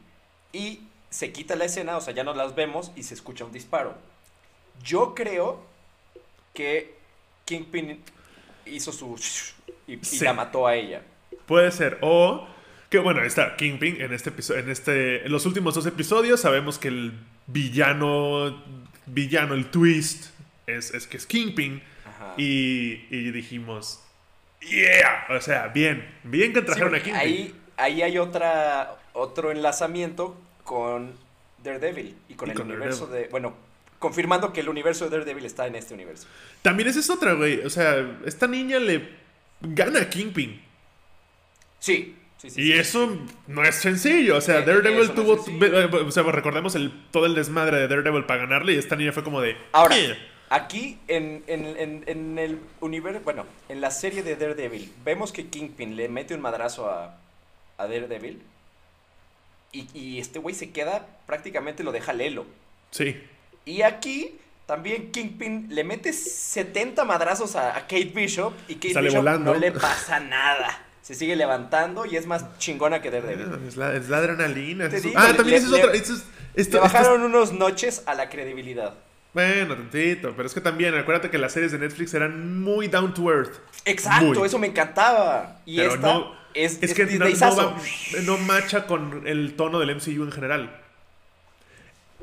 [0.52, 3.52] y se quita la escena, o sea, ya no las vemos y se escucha un
[3.52, 3.95] disparo.
[4.84, 5.63] Yo creo
[6.54, 6.95] que
[7.45, 8.04] Kingpin
[8.65, 9.15] hizo su
[9.88, 10.24] y, y Sí.
[10.24, 11.02] la mató a ella.
[11.45, 11.97] Puede ser.
[12.02, 12.47] O
[12.89, 16.78] que bueno, está Kingpin en este episodio, en este, en los últimos dos episodios sabemos
[16.78, 17.13] que el
[17.51, 18.63] villano,
[19.05, 20.27] villano, el twist
[20.67, 22.33] es, es que es Kingpin Ajá.
[22.37, 24.01] y, y dijimos,
[24.61, 27.15] yeah, o sea, bien, bien que Sí, trajeron a Kingpin.
[27.15, 31.13] ahí, ahí hay otra, otro enlazamiento con
[31.63, 33.27] Daredevil y con Y el con universo de.
[33.27, 33.55] Bueno,
[33.99, 36.27] confirmando que el universo de Daredevil está en este universo.
[36.61, 39.09] También esa es otra, güey, o sea, esta niña le
[39.61, 40.61] gana a Kingpin.
[41.79, 42.62] Sí, sí, sí.
[42.62, 44.38] Y sí, eso no es sencillo.
[44.38, 45.45] O sea, Eh, Daredevil no tuvo.
[45.65, 48.73] eh, O sea, recordemos el, todo el desmadre de Daredevil para ganarle.
[48.73, 49.56] Y esta niña fue como de.
[49.71, 50.17] Ahora, "Eh".
[50.49, 53.21] aquí en, en, en, en el universo.
[53.23, 57.17] Bueno, en la serie de Daredevil, vemos que Kingpin le mete un madrazo a,
[57.77, 58.41] a Daredevil.
[59.73, 62.45] Y, y este güey se queda, prácticamente lo deja lelo.
[62.91, 63.15] Sí.
[63.63, 69.08] Y aquí también Kingpin le mete 70 madrazos a, a Kate Bishop y Kate Sale
[69.08, 69.54] Bishop volando.
[69.54, 70.86] no le pasa nada.
[71.01, 73.47] Se sigue levantando y es más chingona que Daredevil.
[73.51, 74.85] Ah, Es la, es la adrenalina.
[74.85, 75.07] Eso.
[75.07, 75.93] digo, ah, le- también esa es le- otra.
[75.95, 78.93] esa es- esto- Le esto es- bajaron unos noches a la credibilidad.
[79.33, 80.33] bueno, tantito.
[80.35, 83.53] Pero es que también, acuérdate que las series de Netflix eran muy down to earth.
[83.85, 84.45] Exacto, Muy.
[84.47, 85.59] eso me encantaba.
[85.65, 86.35] Y Pero esta no.
[86.53, 87.71] es, Es es que no, no, Disneyazo.
[87.71, 90.77] va- no macha con el tono del MCU en general.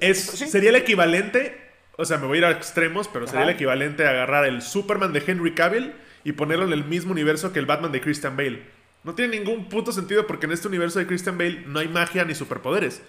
[0.01, 0.47] Es, Sí.
[0.49, 1.67] Sería el equivalente.
[1.97, 4.63] O sea, me voy a ir a extremos, pero sería el equivalente a agarrar el
[4.63, 5.93] Superman de Henry Cavill
[6.29, 8.63] y ponerlo en el mismo universo que el Batman de Christian Bale.
[9.05, 12.25] No tiene ningún puto sentido porque en este universo de Christian Bale no hay magia
[12.25, 13.01] ni superpoderes.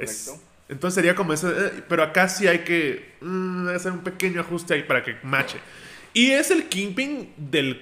[0.00, 0.44] Es- Correcto.
[0.70, 1.50] entonces sería como eso.
[1.50, 5.58] eh, pero acá sí hay que mm, hacer un pequeño ajuste ahí para que mache.
[6.14, 7.80] Y es el Kingpin del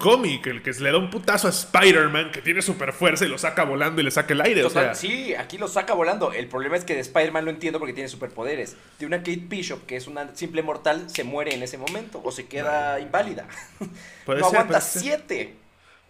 [0.00, 3.38] cómic, el que le da un putazo a Spider-Man, que tiene super fuerza y lo
[3.38, 4.62] saca volando y le saca el aire.
[4.62, 6.32] Total, o sea, sí, aquí lo saca volando.
[6.32, 8.76] El problema es que de Spider-Man lo entiendo porque tiene superpoderes.
[8.98, 12.32] De una Kate Bishop, que es una simple mortal, se muere en ese momento o
[12.32, 13.46] se queda inválida.
[14.26, 15.54] puede no ser, aguanta siete.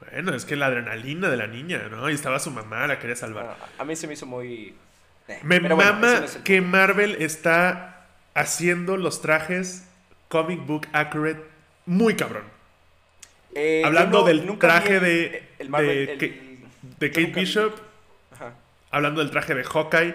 [0.01, 2.09] Bueno, es que la adrenalina de la niña, ¿no?
[2.09, 3.57] Y estaba su mamá, la quería salvar.
[3.61, 4.75] Ah, a mí se me hizo muy...
[5.29, 6.61] eh, Me bueno, mama ese no es el que.
[6.63, 9.85] Marvel está haciendo los trajes
[10.29, 11.43] comic book accurate
[11.85, 12.60] muy cabrón.
[13.55, 16.27] Eh, Hablando no- del traje de, el Marvel- de,
[17.01, 17.75] el- Kate Bishop,
[18.33, 18.55] Ajá.
[18.91, 20.15] hablando del traje de Hawkeye.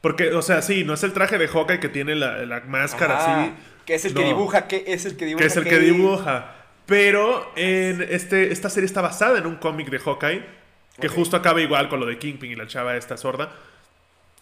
[0.00, 3.18] Porque, o sea, sí, no es el traje de Hawkeye que tiene la, la máscara
[3.18, 3.52] Ajá, así.
[3.86, 5.42] Que es el que dibuja, que es el que dibuja.
[5.42, 6.54] que es el que dibuja.
[6.86, 10.42] Pero en este, esta serie está basada en un cómic de Hawkeye,
[11.00, 13.52] que justo acaba igual con lo de Kingpin y la chava esta sorda.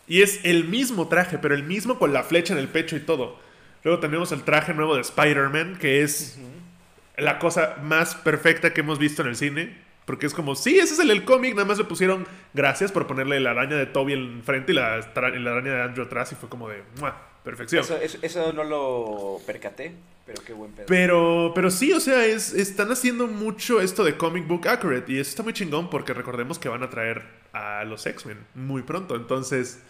[0.06, 3.00] Y es el mismo traje, pero el mismo con la flecha en el pecho y
[3.00, 3.38] todo.
[3.84, 6.38] Luego tenemos el traje nuevo de Spider-Man, que es
[7.20, 9.90] la cosa más perfecta que hemos visto en el cine.
[10.06, 13.06] Porque es como, sí, ese es el, el cómic, nada más le pusieron gracias por
[13.06, 16.48] ponerle la araña de Toby enfrente y la, la araña de Andrew atrás y fue
[16.48, 17.14] como de, ¡mua!
[17.44, 17.82] Perfección.
[17.84, 19.92] Eso, eso, eso no lo percaté,
[20.26, 20.86] pero qué buen pedo.
[20.88, 25.12] Pero, pero sí, o sea, es, están haciendo mucho esto de comic book accurate.
[25.12, 28.82] Y eso está muy chingón porque recordemos que van a traer a los X-Men muy
[28.82, 29.14] pronto.
[29.14, 29.80] Entonces,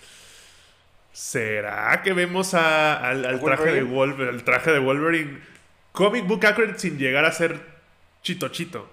[1.12, 3.94] ¿será que vemos a- al, al traje de Wolverine?
[3.94, 5.38] Wolverine, el traje de Wolverine
[5.92, 7.60] comic book accurate sin llegar a ser
[8.22, 8.88] chito chito?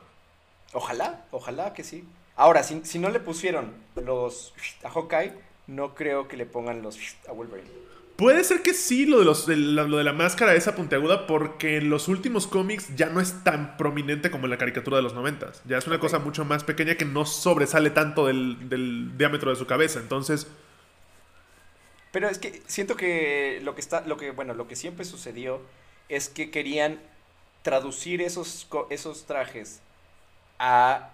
[0.73, 2.03] Ojalá, ojalá que sí.
[2.35, 5.33] Ahora, si, si no le pusieron los a Hawkeye,
[5.67, 7.71] no creo que le pongan los a Wolverine.
[8.15, 11.27] Puede ser que sí, lo de, los, de la, lo de la máscara esa puntiaguda,
[11.27, 15.03] porque en los últimos cómics ya no es tan prominente como en la caricatura de
[15.03, 15.61] los noventas.
[15.65, 19.55] Ya es una cosa mucho más pequeña que no sobresale tanto del, del diámetro de
[19.55, 19.99] su cabeza.
[19.99, 20.47] Entonces,
[22.11, 25.61] Pero es que siento que lo que está, lo que, bueno, lo que siempre sucedió
[26.09, 26.99] es que querían
[27.63, 29.81] traducir esos, esos trajes
[30.59, 31.09] a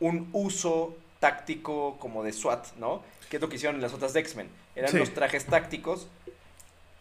[0.00, 3.02] un uso táctico como de SWAT, ¿no?
[3.30, 4.48] Que es lo que hicieron en las otras de X-Men.
[4.76, 4.98] Eran Sí.
[4.98, 6.08] los trajes tácticos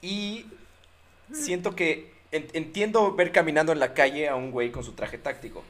[0.01, 0.45] y
[1.33, 5.17] siento que en- entiendo ver caminando en la calle a un güey con su traje
[5.17, 5.63] táctico.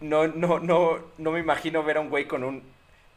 [0.00, 2.62] No, no, no, no me imagino ver a un güey con un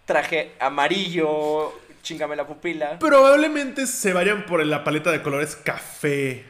[0.05, 2.99] traje amarillo, chingame la pupila.
[2.99, 6.45] probablemente se vayan por la paleta de colores café.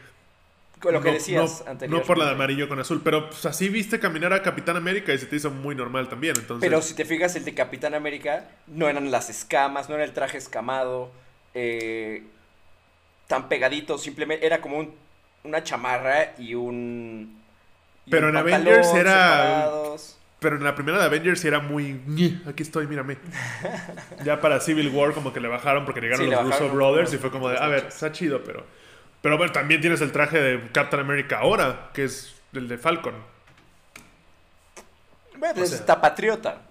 [0.92, 1.88] Lo que No- decías no, anteriormente.
[1.90, 5.14] No por la de amarillo con azul, pero pues, así viste caminar a Capitán América
[5.14, 6.36] y se te hizo muy normal también.
[6.38, 10.04] Entonces, Pero si te fijas, el de Capitán América no eran las escamas, no era
[10.04, 11.12] el traje escamado,
[11.54, 12.24] eh,
[13.28, 14.94] tan pegadito, simplemente era como un-
[15.44, 17.40] una chamarra y un.
[18.06, 19.12] y Pero un en Avengers era-
[19.64, 20.18] separados.
[20.40, 22.02] Pero en la primera de Avengers era muy...
[22.06, 23.16] "Ñe, Aquí estoy, mírame.
[24.26, 27.18] ya para Civil War como que le bajaron porque llegaron Sí, los Russo Brothers y
[27.18, 28.66] fue como de, a ver, está chido, pero...
[29.24, 33.16] Pero bueno, también tienes el traje de Captain America ahora, que es el de Falcon.
[35.38, 36.62] Bueno, o es sea- está patriota.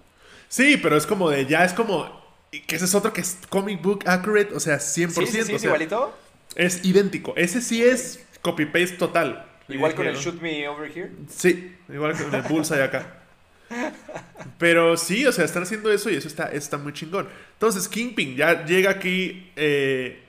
[0.47, 2.23] Sí, pero es como de, ya es como...
[2.67, 4.81] Que ese es otro que es comic book accurate, o sea, 100%.
[5.09, 6.15] Sí, sí, sí, o es sea, igualito.
[6.55, 7.33] Es idéntico.
[7.35, 9.47] Ese sí es copy-paste total.
[9.67, 10.15] Igual con el.
[10.15, 11.11] Shoot Me Over Here.
[11.35, 13.21] Sí, igual con el Bullseye acá.
[14.59, 17.27] Pero sí, o sea, están haciendo eso y eso está, está muy chingón.
[17.53, 20.22] Entonces, Kingpin ya llega aquí eh,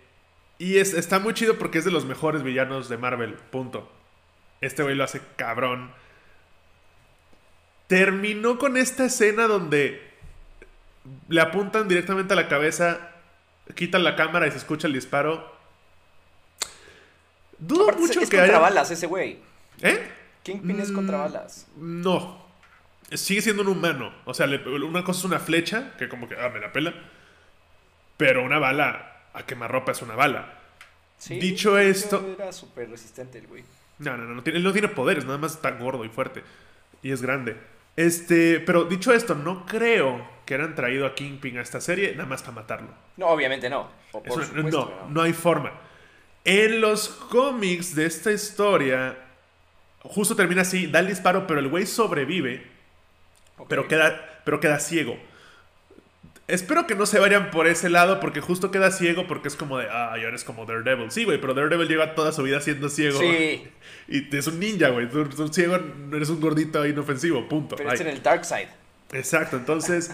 [0.64, 3.90] y es, está muy chido porque es de los mejores villanos de Marvel, punto.
[4.60, 5.90] Este güey lo hace cabrón.
[7.86, 10.00] Terminó con esta escena donde
[11.28, 13.10] le apuntan directamente a la cabeza,
[13.74, 15.52] quitan la cámara y se escucha el disparo.
[17.58, 18.58] Dudo Aparte, mucho es que contra haya...
[18.58, 19.38] balas ese güey.
[19.82, 20.10] ¿Eh?
[20.42, 21.66] Kingpin es contra Mm, balas.
[21.76, 22.44] No.
[23.12, 24.12] Sigue siendo un humano.
[24.24, 26.94] O sea, le- una cosa es una flecha, que como que, ah, me la pela.
[28.16, 30.60] Pero una bala a quemarropa es una bala.
[31.18, 33.64] Sí, Dicho esto- Era súper resistente el güey.
[33.98, 36.42] No, no, no, no tiene, él no tiene poderes, nada más está gordo y fuerte.
[37.02, 37.56] Y es grande.
[37.96, 42.28] Este, pero dicho esto, no creo que hayan traído a Kingpin a esta serie nada
[42.28, 42.88] más para matarlo.
[43.16, 43.88] No, obviamente no.
[44.12, 45.72] O Es por una- supuesto no, que no hay forma.
[46.44, 49.16] En los cómics de esta historia,
[50.02, 52.66] justo termina así, da el disparo, pero el güey sobrevive,
[53.68, 55.16] pero queda, pero queda ciego.
[56.46, 59.78] Espero que no se vayan por ese lado, porque justo queda ciego, porque es como
[59.78, 61.10] de, ah, y ahora es como Daredevil.
[61.10, 63.18] Sí, güey, pero Daredevil lleva toda su vida siendo ciego.
[63.18, 63.66] Sí,
[64.08, 65.08] Y es un ninja, güey.
[65.08, 67.76] Tú, tú ciego, no eres un gordito inofensivo, punto.
[67.76, 67.94] pero Ay.
[67.94, 68.68] es en el dark side.
[69.12, 70.10] Exacto, entonces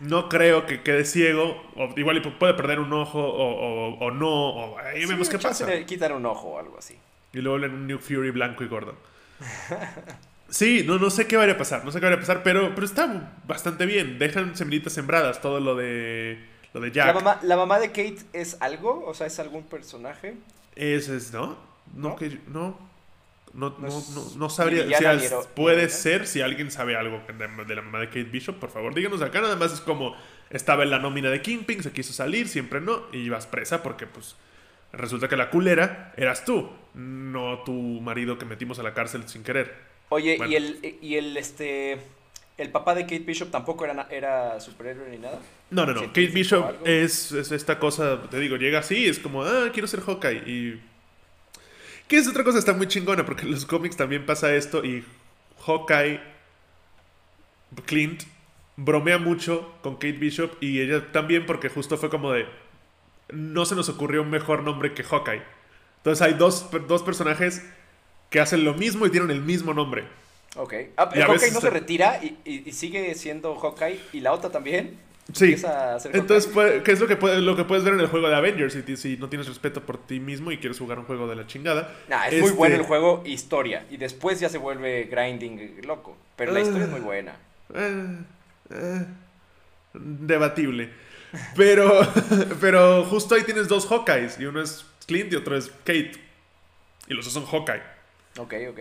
[0.00, 1.60] no creo que quede ciego.
[1.74, 4.28] O igual puede perder un ojo o, o- o no.
[4.28, 5.66] O ahí Sí, vemos qué pasa.
[5.66, 6.96] Le quitan un ojo o algo así.
[7.32, 8.94] Y luego en un New Fury blanco y gordo.
[10.50, 12.74] Sí, no, no sé qué vaya a pasar, no sé qué vaya a pasar, pero,
[12.74, 14.18] pero está bastante bien.
[14.18, 17.06] Dejan semillitas sembradas, todo lo de lo de Jack.
[17.06, 19.04] ¿La mamá, ¿La mamá de Kate es algo?
[19.06, 20.34] O sea, ¿es algún personaje?
[20.76, 21.56] Ese es, ¿no?
[21.94, 22.16] No, ¿No?
[22.16, 22.90] que no.
[23.52, 24.84] No, No no, es no, sabría.
[24.84, 28.70] hero- puede ser, si alguien sabe algo de, de la mamá de Kate Bishop, por
[28.70, 29.40] favor, díganos acá.
[29.40, 30.14] Nada más es como
[30.50, 34.06] estaba en la nómina de Kingpin, se quiso salir, siempre no, y ibas presa porque,
[34.06, 34.36] pues,
[34.92, 39.42] resulta que la culera eras tú, no tu marido que metimos a la cárcel sin
[39.42, 39.89] querer.
[40.10, 40.52] Oye, Bueno.
[40.52, 41.98] y el, y el, este,
[42.58, 45.40] el papá de Kate Bishop tampoco era, era superhéroe ni nada.
[45.70, 46.00] No, no, no.
[46.00, 49.88] ¿Científico Kate Bishop es, es esta cosa, te digo, llega así, es como, ah, quiero
[49.88, 50.42] ser Hawkeye.
[50.46, 50.80] Y.
[52.08, 55.04] Que es otra cosa, está muy chingona, porque en los cómics también pasa esto y
[55.64, 56.20] Hawkeye,
[57.86, 58.24] Clint,
[58.76, 62.46] bromea mucho con Kate Bishop y ella también, porque justo fue como de.
[63.32, 65.42] No se nos ocurrió un mejor nombre que Hawkeye.
[65.98, 67.64] Entonces hay dos, dos personajes
[68.30, 70.04] que hacen lo mismo y tienen el mismo nombre.
[70.56, 70.74] Ok.
[70.96, 74.20] Ah, Y a Hawkeye veces no se retira y, y- y sigue siendo Hawkeye y
[74.20, 74.98] la otra también.
[75.32, 75.54] Sí.
[76.12, 78.34] Entonces, puede- ¿qué es lo que, puede- lo que puedes ver en el juego de
[78.34, 78.72] Avengers?
[78.84, 81.46] Si, si no tienes respeto por ti mismo y quieres jugar un juego de la
[81.46, 81.94] chingada.
[82.08, 83.86] Nah, es muy Este- bueno el juego, historia.
[83.90, 86.16] Y después ya se vuelve grinding loco.
[86.34, 86.92] Pero la historia es Ah.
[86.92, 87.36] muy buena.
[87.74, 88.16] Eh,
[88.70, 89.04] eh,
[89.94, 90.90] debatible.
[91.56, 92.00] Pero,
[92.60, 94.40] pero justo ahí tienes dos Hawkeyes.
[94.40, 96.12] Y uno es Clint y otro es Kate.
[97.06, 97.82] Y los dos son Hawkeye.
[98.38, 98.80] Ok, ok.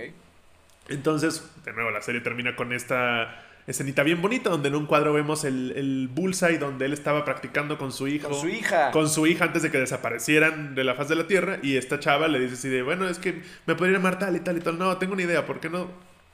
[0.90, 5.14] Entonces, de nuevo, la serie termina con esta escenita bien bonita donde en un cuadro
[5.14, 8.28] vemos el, el bullseye donde él estaba practicando con su hijo.
[8.30, 8.90] Con su hija.
[8.92, 12.00] con su hija antes de que desaparecieran de la faz de la tierra y esta
[12.00, 14.62] chava le dice así de, bueno, es que me podría llamar tal y tal y
[14.62, 15.88] tal, no, tengo una idea, ¿por qué no?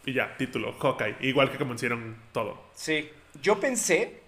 [0.06, 2.62] Y ya, título, Hawkeye, igual que como hicieron todo.
[2.76, 3.10] Sí.
[3.42, 4.22] Yo pensé.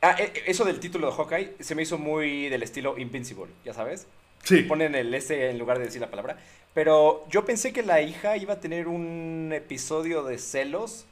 [0.00, 3.50] Ah, e- e- eso del título de Hawkeye se me hizo muy del estilo Invincible,
[3.64, 4.06] ya sabes.
[4.44, 6.36] Sí, Ponen el S en lugar de decir la palabra.
[6.74, 11.04] Pero yo pensé que la hija iba a tener un episodio de celos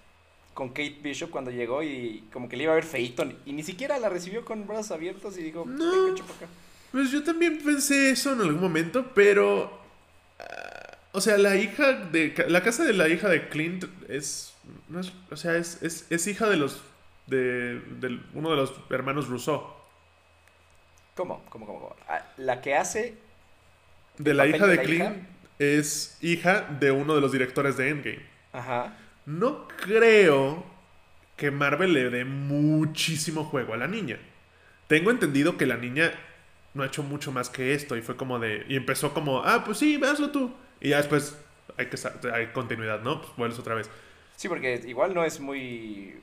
[0.55, 3.25] con Kate Bishop cuando llegó y como que le iba a ver feíto.
[3.45, 6.05] Y ni siquiera la recibió con brazos abiertos y dijo, No.
[6.05, 6.47] "Venga, chupa acá".
[6.93, 9.71] pues yo también pensé eso en algún momento, pero...
[10.39, 12.35] ah, o sea, la hija de...
[12.49, 14.55] La casa de la hija de Clint es...
[14.89, 16.81] no es- o sea, es, es, es hija de los...
[17.27, 19.63] De, del- uno de los hermanos Rousseau.
[21.17, 21.43] ¿Cómo?
[21.51, 21.97] ¿Cómo, cómo, cómo?
[22.09, 23.15] Ah, La que hace...
[24.19, 25.17] De la hija de de Clint hija?
[25.61, 28.23] Es hija de uno de los directores de Endgame.
[28.53, 28.97] Ajá.
[29.27, 30.65] No creo
[31.37, 34.19] que Marvel le dé muchísimo juego a la niña.
[34.89, 36.13] Tengo entendido que la niña
[36.73, 38.65] no ha hecho mucho más que esto y fue como de...
[38.69, 40.51] Y empezó como, ah, pues sí, hazlo tú.
[40.81, 41.37] Y ya después
[41.77, 41.99] hay, que,
[42.33, 43.21] hay continuidad, ¿no?
[43.21, 43.91] Pues vuelves otra vez.
[44.37, 46.19] Sí, porque igual no es muy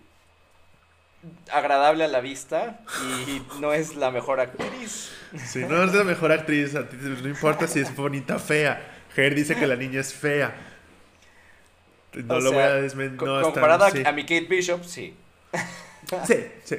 [1.52, 2.80] agradable a la vista
[3.28, 5.12] y no es la mejor actriz.
[5.46, 8.97] Si no es la mejor actriz, a ti no importa si es bonita o fea.
[9.18, 10.56] Dice que la niña es fea.
[12.14, 13.28] No O lo voy a desmentir.
[13.28, 14.04] No, comparada sí.
[14.06, 15.16] a mi Kate Bishop, sí.
[16.26, 16.78] Sí, sí.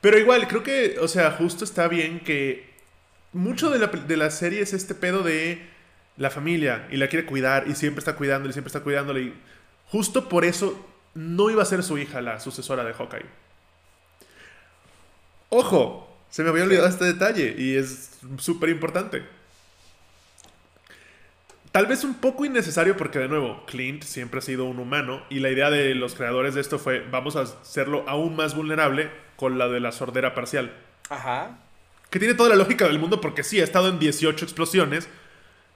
[0.00, 2.68] Pero igual, creo que, o sea, justo está bien que
[3.32, 5.62] mucho de la, de la serie es este pedo de
[6.16, 9.20] la familia y la quiere cuidar y siempre está cuidándole y siempre está cuidándole.
[9.22, 9.34] Y
[9.86, 13.26] justo por eso no iba a ser su hija la sucesora de Hawkeye.
[15.48, 19.22] Ojo, se me había olvidado este detalle y es súper importante.
[21.72, 25.38] Tal vez un poco innecesario porque de nuevo, Clint siempre ha sido un humano y
[25.38, 29.58] la idea de los creadores de esto fue vamos a hacerlo aún más vulnerable con
[29.58, 30.76] la de la sordera parcial.
[31.08, 31.58] Ajá.
[32.10, 35.08] Que tiene toda la lógica del mundo porque sí, ha estado en 18 explosiones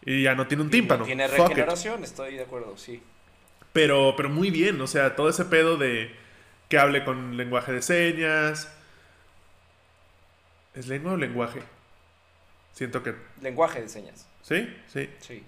[0.04, 1.00] y ya no tiene un tímpano.
[1.00, 3.02] No tiene regeneración, estoy de acuerdo, sí.
[3.72, 6.14] Pero, pero muy bien, o sea, todo ese pedo de
[6.68, 8.70] que hable con lenguaje de señas.
[10.74, 11.62] ¿Es lengua o lenguaje?
[12.74, 13.14] Siento que...
[13.40, 14.68] Lenguaje de señas, ¿Sí?
[14.92, 15.08] Sí.
[15.20, 15.42] sí.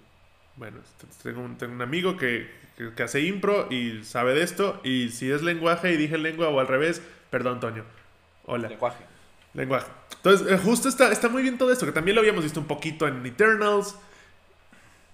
[0.58, 0.78] Bueno,
[1.22, 4.80] tengo un, tengo un amigo que, que- que hace impro y sabe de esto.
[4.84, 7.84] Y si es lenguaje y dije lengua o al revés, perdón, Toño.
[8.44, 8.68] Hola.
[8.68, 9.04] Lenguaje.
[9.54, 9.86] Lenguaje.
[10.16, 12.66] Entonces, eh, justo está, está muy bien todo esto, que también lo habíamos visto un
[12.66, 13.96] poquito en Eternals.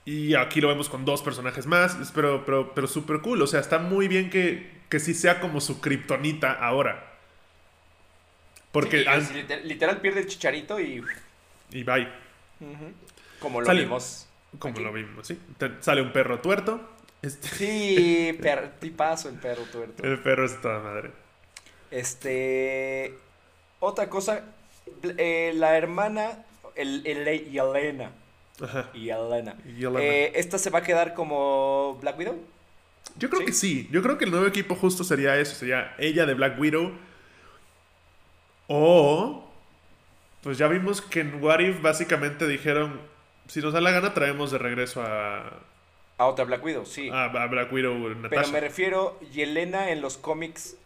[0.06, 1.96] Y aquí lo vemos con dos personajes más.
[2.14, 3.40] Pero, pero, pero súper cool.
[3.42, 7.12] O sea, está muy bien que, que sí sea como su kriptonita ahora.
[8.72, 9.04] Porque.
[9.22, 11.02] Sí, literal pierde el chicharito y.
[11.70, 12.08] y bye.
[12.60, 12.92] Ujú.
[13.40, 13.82] Como lo Sale.
[13.82, 14.28] vimos.
[14.58, 14.82] Como Aquí.
[14.82, 15.38] lo vimos, ¿sí?
[15.58, 16.80] Te- sale un perro tuerto.
[17.22, 20.02] Este, Sí, per, tipazo el perro tuerto.
[20.04, 21.10] el perro es toda madre.
[21.90, 23.14] Este.
[23.80, 24.44] Otra cosa.
[25.18, 26.44] eh, la hermana.
[26.74, 28.10] El, el, y Elena.
[28.60, 28.90] Ajá.
[28.94, 29.54] Y Elena.
[29.64, 30.00] Y Yelena.
[30.00, 32.36] Eh, ¿Esta se va a quedar como Black Widow?
[33.16, 33.46] Yo creo ¿sí?
[33.46, 33.88] que sí.
[33.92, 35.54] Yo creo que el nuevo equipo justo sería eso.
[35.54, 36.92] Sería ella de Black Widow.
[38.66, 39.44] O...
[40.42, 43.00] Pues ya vimos que en What If básicamente dijeron...
[43.48, 45.60] Si nos da la gana traemos de regreso a,
[46.18, 47.08] A otra Black Widow, sí.
[47.10, 48.52] a, a Black Widow Pero Natasha.
[48.52, 50.76] me refiero, Yelena en los cómics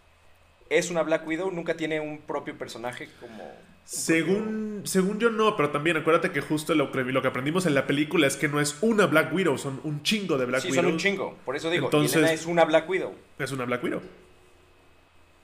[0.70, 3.50] es una Black Widow, nunca tiene un propio personaje como...
[3.84, 7.74] Según, según yo no, pero también acuérdate que justo lo que, lo que aprendimos en
[7.74, 10.62] la película es que no es una Black Widow, son un chingo de Black propio-
[10.64, 10.82] Sí, Widow.
[10.84, 11.38] son un chingo.
[11.46, 13.14] Por eso digo, Entonces- Yelena es una Black Widow.
[13.38, 14.02] Es una Black Widow.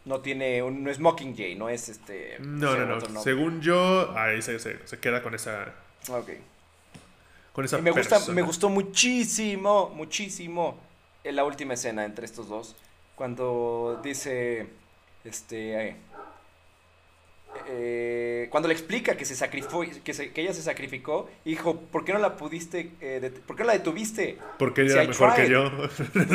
[0.05, 2.37] No tiene, un- no es Mockingjay, no es este...
[2.41, 3.23] No, no, no.
[3.23, 5.73] Según yo, ahí se, se, se queda con esa,
[6.11, 6.29] Ok.
[7.55, 8.35] Con esa me, gusta, persona.
[8.35, 10.79] me gustó muchísimo, muchísimo
[11.25, 12.77] en la última escena entre estos dos.
[13.17, 14.67] Cuando dice,
[15.25, 15.97] este, eh,
[17.69, 22.05] eh, cuando le explica que se sacrificó, que, se- que ella se sacrificó, hijo, ¿por
[22.05, 24.39] qué no la pudiste, eh, por qué no la detuviste?
[24.59, 25.53] Porque ella Sí, era I mejor que tried.
[25.53, 25.71] yo.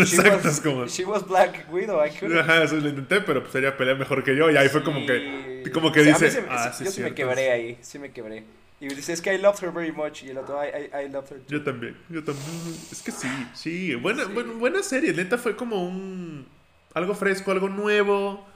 [0.06, 0.86] She Exacto, was- como...
[0.88, 2.40] She was Black Widow, I couldn't.
[2.40, 4.50] Ajá, eso lo intenté, pero pues ella pelea mejor que yo.
[4.50, 5.62] Y ahí fue como que...
[5.66, 5.72] Sí.
[5.72, 6.32] Como que O sea, dice...
[6.32, 7.16] se- ah, sí, sí, yo sí me cierto".
[7.16, 8.46] quebré ahí, sí me quebré.
[8.82, 10.24] Y dice, es que I loved her very much.
[10.24, 11.46] Y el otro, I, I, I loved her too.
[11.54, 12.46] Yo también, yo también.
[12.92, 13.96] Es que sí, sí.
[13.96, 14.32] Buena, Sí.
[14.34, 15.14] buen- buena serie.
[15.14, 16.48] Neta fue como un...
[16.94, 18.48] Algo fresco, algo nuevo.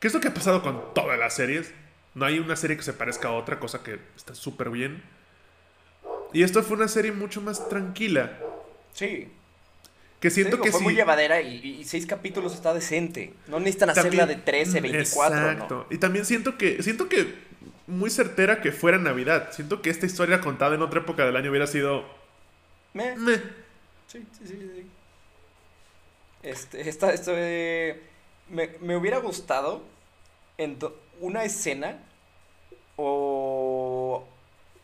[0.00, 1.72] ¿Qué es lo que ha pasado con todas las series?
[2.14, 5.02] No hay una serie que se parezca a otra, cosa que está súper bien.
[6.32, 8.38] Y esto fue una serie mucho más tranquila.
[8.94, 9.28] Sí.
[10.20, 10.84] Que siento digo, que fue sí.
[10.84, 13.34] muy llevadera y, y seis capítulos está decente.
[13.48, 15.86] No necesitan También- hacerla de 13, 24, Exacto.
[15.90, 17.34] Y también siento que siento que
[17.86, 19.50] muy certera que fuera Navidad.
[19.52, 22.04] Siento que esta historia contada en otra época del año hubiera sido.
[22.94, 23.14] Meh.
[23.16, 23.40] meh.
[24.06, 24.90] Sí, sí, sí, sí.
[26.42, 28.00] Este, esta, esto de-
[28.48, 29.82] me, me hubiera gustado
[30.58, 31.98] en do- una escena
[32.96, 34.24] o,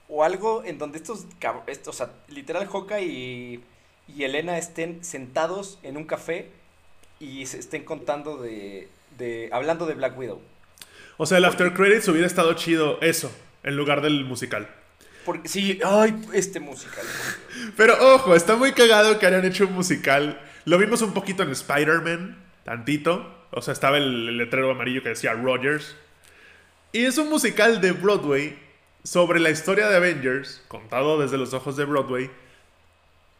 [0.08, 3.64] o algo en donde estos, cab- est- o sea, literal Joca y,
[4.08, 6.50] y Elena estén sentados en un café
[7.20, 8.88] y se estén contando de,
[9.18, 10.40] de hablando de Black Widow.
[11.22, 13.32] O sea, el after credits hubiera estado chido eso
[13.62, 14.68] en lugar del musical.
[15.24, 17.04] Porque sí, ay, este musical.
[17.76, 20.40] Pero ojo, está muy cagado que hayan hecho un musical.
[20.64, 23.32] Lo vimos un poquito en Spider-Man, tantito.
[23.52, 25.94] O sea, estaba el, el letrero amarillo que decía Rogers.
[26.90, 28.58] Y es un musical de Broadway
[29.04, 32.32] sobre la historia de Avengers, contado desde los ojos de Broadway.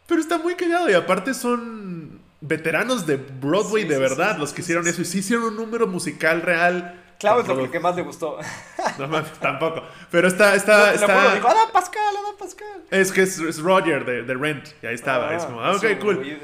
[0.07, 4.53] Pero está muy cagado y aparte son veteranos de Broadway Sí, de verdad sí, los
[4.53, 7.01] que hicieron eso y sí hicieron un número musical real.
[7.31, 8.37] Claro, con es lo que más le gustó.
[8.99, 9.81] No mames, tampoco.
[10.11, 11.21] Pero está, está, No, te lo está.
[11.21, 12.67] juro, dijo, Ada Pascal, Ada Pascal.
[12.91, 14.67] Es que es, es Roger de, de Rent.
[14.83, 15.33] Y ahí estaba.
[15.35, 16.37] es como, ah, ok, cool.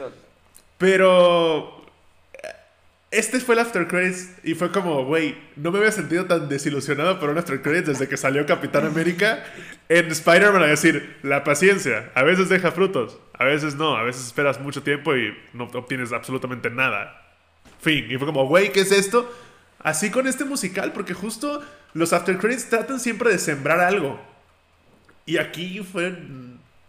[0.77, 1.83] Pero.
[2.33, 2.47] eh,
[3.11, 7.19] Este fue el After Credits y fue como, güey, no me había sentido tan desilusionado
[7.19, 9.43] por un After Credits desde que salió Capitán América
[9.89, 14.25] en Spider-Man a decir, la paciencia, a veces deja frutos, a veces no, a veces
[14.27, 17.25] esperas mucho tiempo y no obtienes absolutamente nada.
[17.81, 18.05] Fin.
[18.09, 19.29] Y fue como, güey, ¿qué es esto?
[19.81, 21.62] Así con este musical, porque justo
[21.93, 24.19] los After Credits tratan siempre de sembrar algo.
[25.25, 26.17] Y aquí fue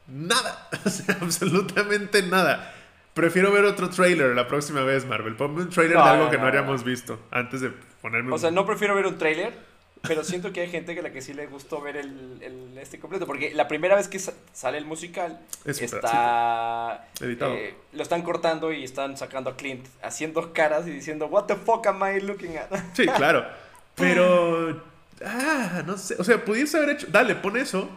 [0.08, 0.68] nada.
[0.84, 2.74] O sea, absolutamente nada.
[3.14, 5.34] Prefiero ver otro trailer la próxima vez, Marvel.
[5.36, 8.34] Ponme un trailer No, de algo no, que no, no, visto antes de ponerme O
[8.34, 9.58] un- sea, no prefiero ver un tráiler,
[10.02, 12.98] pero siento que hay gente que la que sí le gustó ver el, el- este
[12.98, 13.26] completo.
[13.26, 17.54] Porque la primera vez que sa- sale el musical Es está Editado.
[17.54, 21.56] eh, lo están cortando y están sacando a Clint haciendo caras y diciendo What the
[21.56, 22.70] fuck am I looking at?
[22.94, 23.44] Sí, claro.
[23.94, 24.82] Pero.
[25.24, 26.16] Ah, no sé.
[26.18, 27.06] O sea, pudiese haber hecho.
[27.10, 27.88] Dale, pon eso.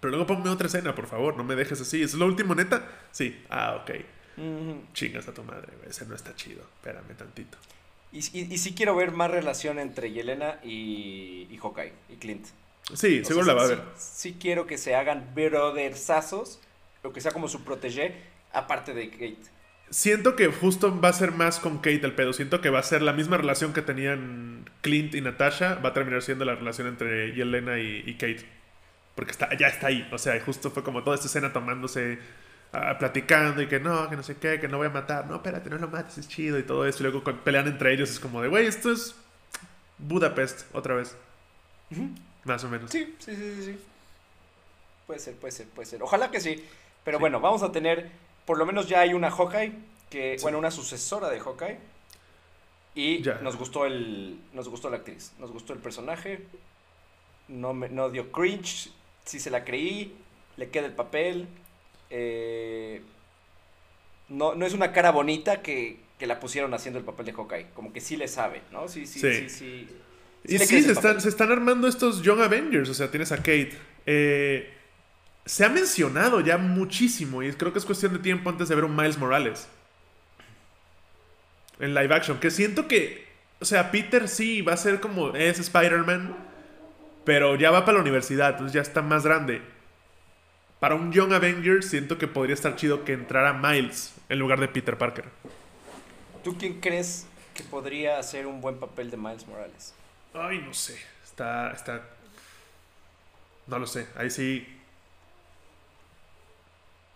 [0.00, 2.02] Pero luego ponme otra escena, por favor, no me dejes así.
[2.02, 2.86] ¿Es lo último, neta?
[3.10, 3.42] Sí.
[3.50, 3.90] Ah, ok.
[4.36, 4.82] Ujú.
[4.92, 5.90] Chingas a tu madre, güey.
[5.90, 6.62] Ese no está chido.
[6.76, 7.56] Espérame tantito.
[8.14, 12.46] Y, y, y sí quiero ver más relación entre Yelena y, y Hawkeye y Clint.
[12.94, 13.84] Sí, O seguro sea, la va a sí- ver.
[13.96, 16.60] Sí, quiero que se hagan brothersazos,
[17.02, 18.14] o que sea como su protégé,
[18.52, 19.36] aparte de Kate.
[19.90, 22.32] Siento que justo va a ser más con Kate el pedo.
[22.32, 25.74] Siento que va a ser la misma relación que tenían Clint y Natasha.
[25.76, 28.44] Va a terminar siendo la relación entre Yelena y, y Kate.
[29.14, 30.08] Porque está, ya está ahí.
[30.10, 32.18] O sea, justo fue como toda esta escena tomándose,
[32.98, 35.26] platicando y que no, que no sé qué, que no voy a matar.
[35.26, 36.98] No, espérate, no lo mates, es chido y todo eso.
[37.00, 39.14] Y luego pelean entre ellos es como de, güey, esto es
[39.98, 41.16] Budapest otra vez.
[42.44, 42.90] Más o menos.
[42.90, 43.78] Sí, sí, sí, sí.
[45.06, 46.02] Puede ser, puede ser, puede ser.
[46.02, 46.64] Ojalá que sí.
[47.04, 48.10] Pero bueno, vamos a tener,
[48.46, 49.72] por lo menos ya hay una Hawkeye,
[50.10, 50.42] que, Sí.
[50.42, 51.78] bueno, una sucesora de Hawkeye.
[52.94, 53.34] Y Ya.
[53.42, 56.46] nos gustó el, nos gustó la actriz, nos gustó el personaje.
[57.48, 58.90] No me, no dio cringe,
[59.24, 60.16] sí se la creí,
[60.56, 61.46] le queda el papel.
[62.10, 63.02] Eh,
[64.28, 67.66] no, no es una cara bonita que, que la pusieron haciendo el papel de Hawkeye,
[67.74, 68.88] como que sí le sabe, ¿no?
[68.88, 69.48] Sí, sí, sí, Sí.
[69.48, 69.88] sí.
[70.46, 72.90] Y sí, se están, se están armando estos Young Avengers.
[72.90, 73.72] O sea, tienes a Kate.
[74.04, 74.70] Eh,
[75.46, 77.42] se ha mencionado ya muchísimo.
[77.42, 79.68] Y creo que es cuestión de tiempo antes de ver un Miles Morales.
[81.80, 82.38] En live action.
[82.40, 83.24] Que siento que.
[83.60, 85.34] O sea, Peter sí va a ser como.
[85.34, 86.36] Es Spider-Man.
[87.24, 88.50] Pero ya va para la universidad.
[88.50, 89.62] Entonces ya está más grande.
[90.80, 94.68] Para un Young Avengers, siento que podría estar chido que entrara Miles en lugar de
[94.68, 95.24] Peter Parker.
[96.42, 99.94] ¿Tú quién crees que podría hacer un buen papel de Miles Morales?
[100.34, 100.98] Ay, no sé.
[101.24, 101.70] Está.
[101.70, 102.02] Está.
[103.66, 104.06] No lo sé.
[104.16, 104.66] Ahí sí.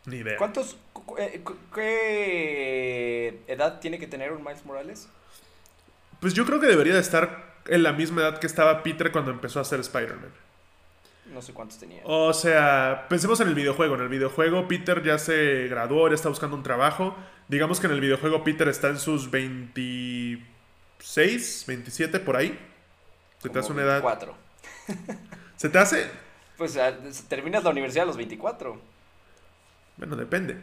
[0.06, 0.38] Ni idea.
[0.38, 1.42] ¿Cuántos, cu- eh,
[1.74, 5.08] qué edad tiene que tener un Miles Morales?
[6.20, 9.30] Pues yo creo que debería de estar en la misma edad que estaba Peter cuando
[9.30, 10.32] empezó a ser Spider-Man.
[11.32, 12.00] No sé cuántos tenía.
[12.04, 13.94] O sea, pensemos en el videojuego.
[13.96, 17.16] En el videojuego Peter ya se graduó, ya está buscando un trabajo.
[17.48, 22.58] Digamos que en el videojuego Peter está en sus 26, 27 por ahí.
[23.42, 24.02] ¿Se te hace una edad?
[24.02, 24.34] 24.
[25.56, 26.10] ¿Se te hace?
[26.56, 26.92] Pues ah,
[27.28, 28.80] terminas la universidad a los 24.
[29.96, 30.56] Bueno, depende.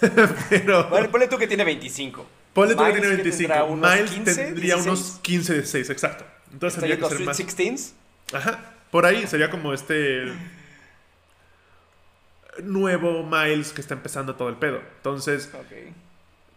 [0.50, 0.88] Pero...
[0.90, 2.26] Vale, ponle tú que tiene 25.
[2.52, 3.38] Ponle tú que tiene ¿qué 25.
[3.38, 3.64] tendrá?
[3.64, 4.86] ¿Unos Miles 15, tendría 16?
[4.86, 6.24] unos 15, 16, exacto.
[6.52, 7.36] Entonces tendría que ser más.
[7.36, 7.94] Sixteens.
[8.32, 8.73] Ajá.
[8.94, 10.22] Por ahí sería como este
[12.62, 14.80] nuevo Miles que está empezando todo el pedo.
[14.98, 15.50] Entonces,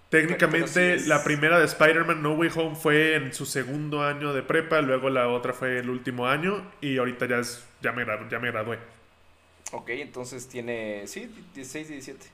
[0.10, 4.44] técnicamente sí la primera de Spider-Man No Way Home fue en su segundo año de
[4.44, 8.30] prepa, luego la otra fue el último año y ahorita ya es ya me gradu-
[8.30, 8.78] ya me gradué.
[9.72, 11.26] Ok, entonces tiene, sí,
[11.56, 12.28] 16 y 17.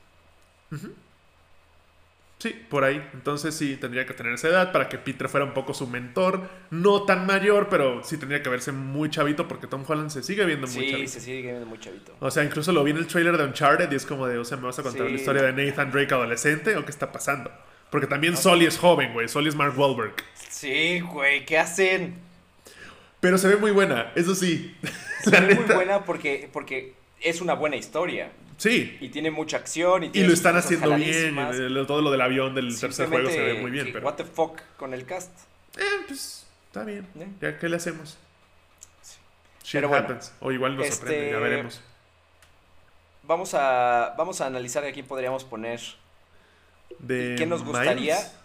[2.44, 3.02] Sí, por ahí.
[3.14, 6.42] Entonces sí, tendría que tener esa edad para que Peter fuera un poco su mentor.
[6.72, 10.44] No tan mayor, pero sí tendría que verse muy chavito porque Tom Holland se sigue
[10.46, 11.10] viendo muy Sí, chavito.
[11.10, 12.14] se sigue viendo muy chavito.
[12.20, 14.44] O sea, incluso lo vi en el trailer de Uncharted y es como de, o
[14.44, 15.14] sea, ¿me vas a contar Sí.
[15.14, 17.50] la historia de Nathan Drake adolescente o qué está pasando?
[17.90, 19.30] Porque también Sully es joven, güey.
[19.30, 20.16] Sully es Mark Wahlberg.
[20.50, 22.16] Sí, güey, ¿qué hacen?
[23.22, 24.76] Pero se ve muy buena, eso sí.
[25.24, 28.32] Se ve muy buena porque, porque es una buena historia.
[28.58, 28.98] Sí.
[29.02, 30.04] Y tiene mucha acción.
[30.14, 31.36] Y, lo están haciendo bien.
[31.88, 33.86] todo lo del avión del tercer juego se ve muy bien.
[33.88, 35.32] que Pero, What the fuck con el cast.
[35.78, 37.08] eh, pues, está bien.
[37.20, 37.28] ¿Eh?
[37.42, 38.18] ¿Ya qué le hacemos?
[39.02, 39.18] Sí.
[39.64, 40.34] Shit Pero bueno, happens.
[40.40, 41.82] O igual nos este, sorprende, ya veremos.
[43.24, 45.80] Vamos a, vamos a analizar a quién podríamos poner.
[47.00, 48.16] De ¿Qué nos gustaría?
[48.16, 48.36] Miles.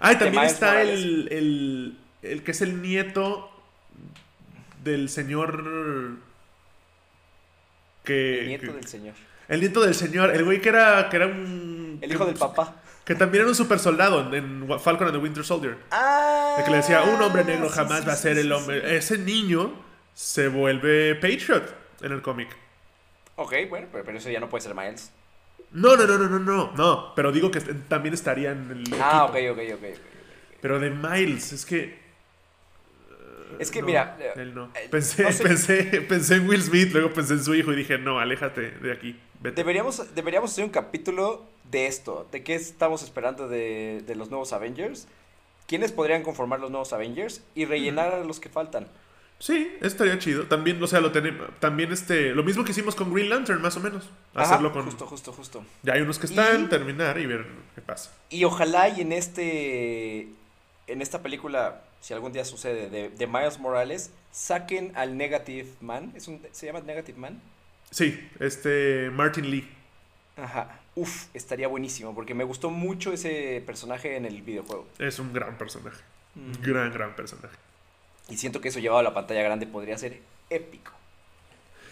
[0.00, 3.50] Ah, y también está el, el, el que es el nieto
[4.82, 6.16] del señor
[8.02, 8.40] que...
[8.40, 9.14] El nieto que- del señor.
[9.48, 11.98] El nieto del señor, el güey que era, que era un...
[12.00, 12.76] El hijo que, del papá.
[13.04, 15.76] Que también era un super soldado en Falcon and the Winter Soldier.
[15.90, 16.56] Ah.
[16.58, 18.52] El que le decía, un hombre negro jamás sí, va a ser sí, el sí.
[18.52, 18.96] hombre.
[18.96, 19.72] Ese niño
[20.14, 22.48] se vuelve Patriot en el cómic.
[23.36, 25.10] Ok, bueno, pero, pero eso ya no puede ser Miles.
[25.72, 27.12] No, no, no, no, no, no, no.
[27.16, 29.52] Pero digo que también estaría en el Ah, ok, equipo.
[29.54, 29.84] ok, ok.
[29.92, 29.98] ok.
[30.60, 32.02] Pero de Miles, es que...
[33.58, 34.70] Es que no, mira, eh, él no.
[34.74, 35.42] eh, Pensé, no sé.
[35.48, 38.92] pensé, pensé en Will Smith, luego pensé en su hijo y dije, no, aléjate de
[38.92, 39.20] aquí.
[39.44, 39.56] Vete.
[39.56, 44.52] Deberíamos, deberíamos hacer un capítulo de esto, de qué estamos esperando de, de los nuevos
[44.54, 45.06] Avengers,
[45.66, 48.88] quiénes podrían conformar los nuevos Avengers y rellenar a los que faltan.
[49.38, 50.44] Sí, estaría chido.
[50.46, 51.46] También, o sea, lo tenemos.
[51.60, 52.30] También este.
[52.34, 54.08] Lo mismo que hicimos con Green Lantern, más o menos.
[54.32, 54.84] Ajá, Hacerlo con.
[54.86, 55.64] Justo, justo, justo.
[55.82, 58.10] Ya hay unos que están, Y- terminar y ver qué pasa.
[58.30, 60.28] Y ojalá y en este,
[60.86, 66.12] en esta película, si algún día sucede, de, de Miles Morales, saquen al Negative Man.
[66.14, 67.42] ¿Es un, ¿Se llama Negative Man?
[67.94, 69.08] Sí, este.
[69.12, 69.68] Martin Lee.
[70.36, 70.80] Ajá.
[70.96, 74.88] Uf, estaría buenísimo, porque me gustó mucho ese personaje en el videojuego.
[74.98, 76.02] Es un gran personaje.
[76.34, 76.60] Mm.
[76.60, 77.56] Gran, gran personaje.
[78.28, 80.18] Y siento que eso llevado a la pantalla grande podría ser
[80.50, 80.90] épico.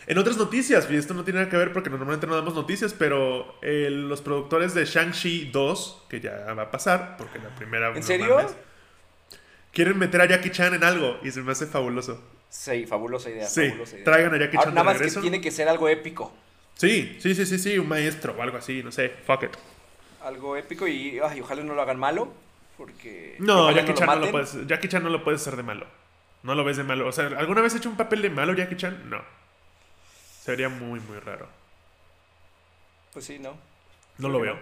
[0.08, 2.92] En otras noticias, y esto no tiene nada que ver porque normalmente no damos noticias,
[2.92, 7.90] pero eh, los productores de Shang-Chi 2, que ya va a pasar, porque la primera...
[7.90, 8.34] ¿En no serio?
[8.34, 8.56] mames,
[9.72, 12.20] quieren meter a Jackie Chan en algo y se me hace fabuloso.
[12.52, 13.46] Sí, fabulosa idea.
[13.46, 14.04] Sí, fabulosa idea.
[14.04, 16.34] traigan a Jackie Ahora, Chan nada de más que tiene que ser algo épico.
[16.74, 19.56] Sí, sí, sí, sí, sí, un maestro o algo así, no sé, fuck it.
[20.22, 22.30] Algo épico y ay, ojalá no lo hagan malo.
[22.76, 23.36] Porque.
[23.38, 25.86] No, ojalá Jackie Chan no lo puedes, Jackie Chan no lo puedes hacer de malo.
[26.42, 27.08] No lo ves de malo.
[27.08, 29.08] O sea, ¿alguna vez ha hecho un papel de malo Jackie Chan?
[29.08, 29.22] No.
[30.42, 31.48] Sería muy, muy raro.
[33.14, 33.56] Pues sí, no.
[34.18, 34.58] No lo veo.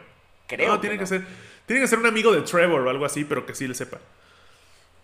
[0.46, 0.68] Creo.
[0.68, 1.24] no, tiene que, ser.
[1.66, 3.98] Tiene que ser un amigo de Trevor o algo así, pero que sí le sepa.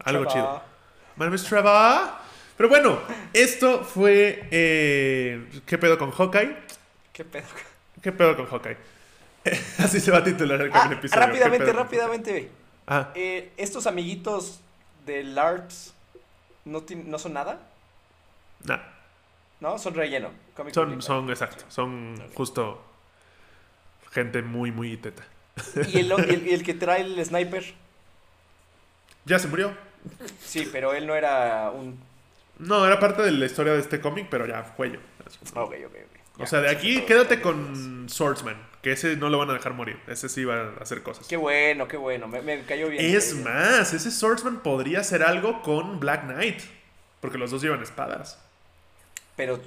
[0.04, 0.62] Algo chido.
[1.16, 2.25] My name is Trevor.
[2.56, 2.98] Pero bueno,
[3.32, 4.48] esto fue.
[4.50, 6.56] eh, ¿Qué pedo con Hawkeye?
[7.12, 7.46] ¿Qué pedo?
[8.02, 8.76] ¿Qué pedo con Hawkeye?
[9.78, 11.20] así se va a titular el, Ah, episodio.
[11.20, 12.50] ¿Qué rápidamente, rápidamente.
[12.86, 14.60] Ah, Eh, Estos amiguitos
[15.04, 15.94] de LARPs
[16.64, 17.60] no, no son nada,
[18.64, 18.78] nah.
[19.60, 19.78] ¿no?
[19.78, 20.30] Son relleno.
[20.56, 21.64] Comic Son, son, exacto.
[21.68, 22.82] Son justo.
[24.12, 25.22] Gente muy, muy teta.
[25.88, 27.64] ¿Y el, el- y el que trae el sniper?
[29.26, 29.72] Ya se murió.
[30.42, 31.98] Sí, pero él no era un.
[32.58, 35.00] No, era parte de la historia de este cómic, pero ya, cuello.
[35.54, 35.96] Ok, ok,
[36.36, 36.40] ok.
[36.40, 39.98] O sea, de aquí quédate con Swordsman, que ese no lo van a dejar morir.
[40.06, 41.26] Ese sí va a hacer cosas.
[41.26, 42.28] Qué bueno, qué bueno.
[42.28, 43.04] Me, me cayó bien.
[43.04, 43.78] Es me cayó bien.
[43.78, 46.60] más, ese Swordsman podría hacer algo con Black Knight.
[47.20, 48.38] Porque los dos llevan espadas.
[49.36, 49.60] Pero,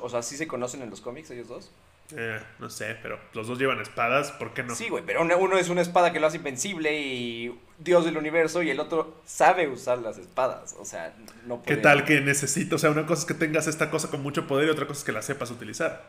[0.00, 1.70] o sea, ¿sí se conocen en los cómics ellos dos?
[2.14, 4.74] Eh, no sé, pero los dos llevan espadas, ¿por qué no?
[4.74, 8.62] Sí, güey, pero uno, es una espada que lo hace invencible y Dios del universo
[8.62, 10.74] y el otro sabe usar las espadas.
[10.78, 11.14] O sea,
[11.46, 12.76] no ¿Qué puede- tal que necesito?
[12.76, 14.98] O sea, una cosa es que tengas esta cosa con mucho poder y otra cosa
[15.00, 16.02] es que la sepas utilizar.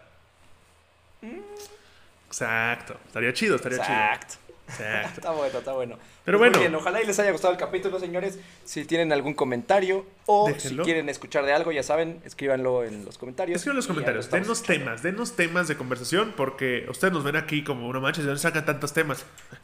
[2.27, 2.97] Exacto.
[3.07, 3.93] Estaría chido, estaría Exacto.
[3.93, 4.11] chido.
[4.13, 4.42] Exacto.
[4.67, 5.97] Está bueno, está bueno.
[6.23, 6.59] Pero Pues bueno.
[6.59, 8.39] Bien, ojalá y les haya gustado el capítulo, señores.
[8.63, 10.83] Si tienen algún comentario o Déjenlo.
[10.83, 13.57] si quieren escuchar de algo, ya saben, escríbanlo en los comentarios.
[13.57, 14.83] Escriban los comentarios, denos escuchando.
[14.85, 18.41] temas, denos temas de conversación, porque ustedes nos ven aquí como una mancha, ¿de dónde
[18.41, 19.25] sacan tantos temas?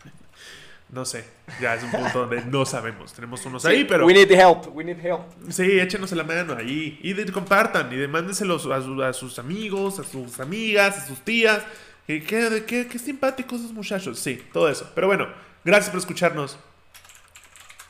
[0.91, 1.23] No sé,
[1.61, 3.13] ya es un punto donde no sabemos.
[3.13, 5.19] Tenemos unos ahí, Sí, pero We need help, we need help.
[5.51, 9.37] sí, échenos la mano ahí y de- compartan y de- mándenselos a, su- a sus
[9.37, 11.61] amigos, a sus amigas, a sus tías.
[12.09, 14.17] Y qué, qué, qué simpáticos esos muchachos.
[14.17, 14.91] Sí, todo eso.
[14.95, 15.27] Pero bueno,
[15.63, 16.57] gracias por escucharnos.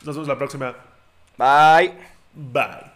[0.04, 0.76] Nos vemos la próxima.
[1.38, 1.94] Bye.
[2.34, 2.89] Bye.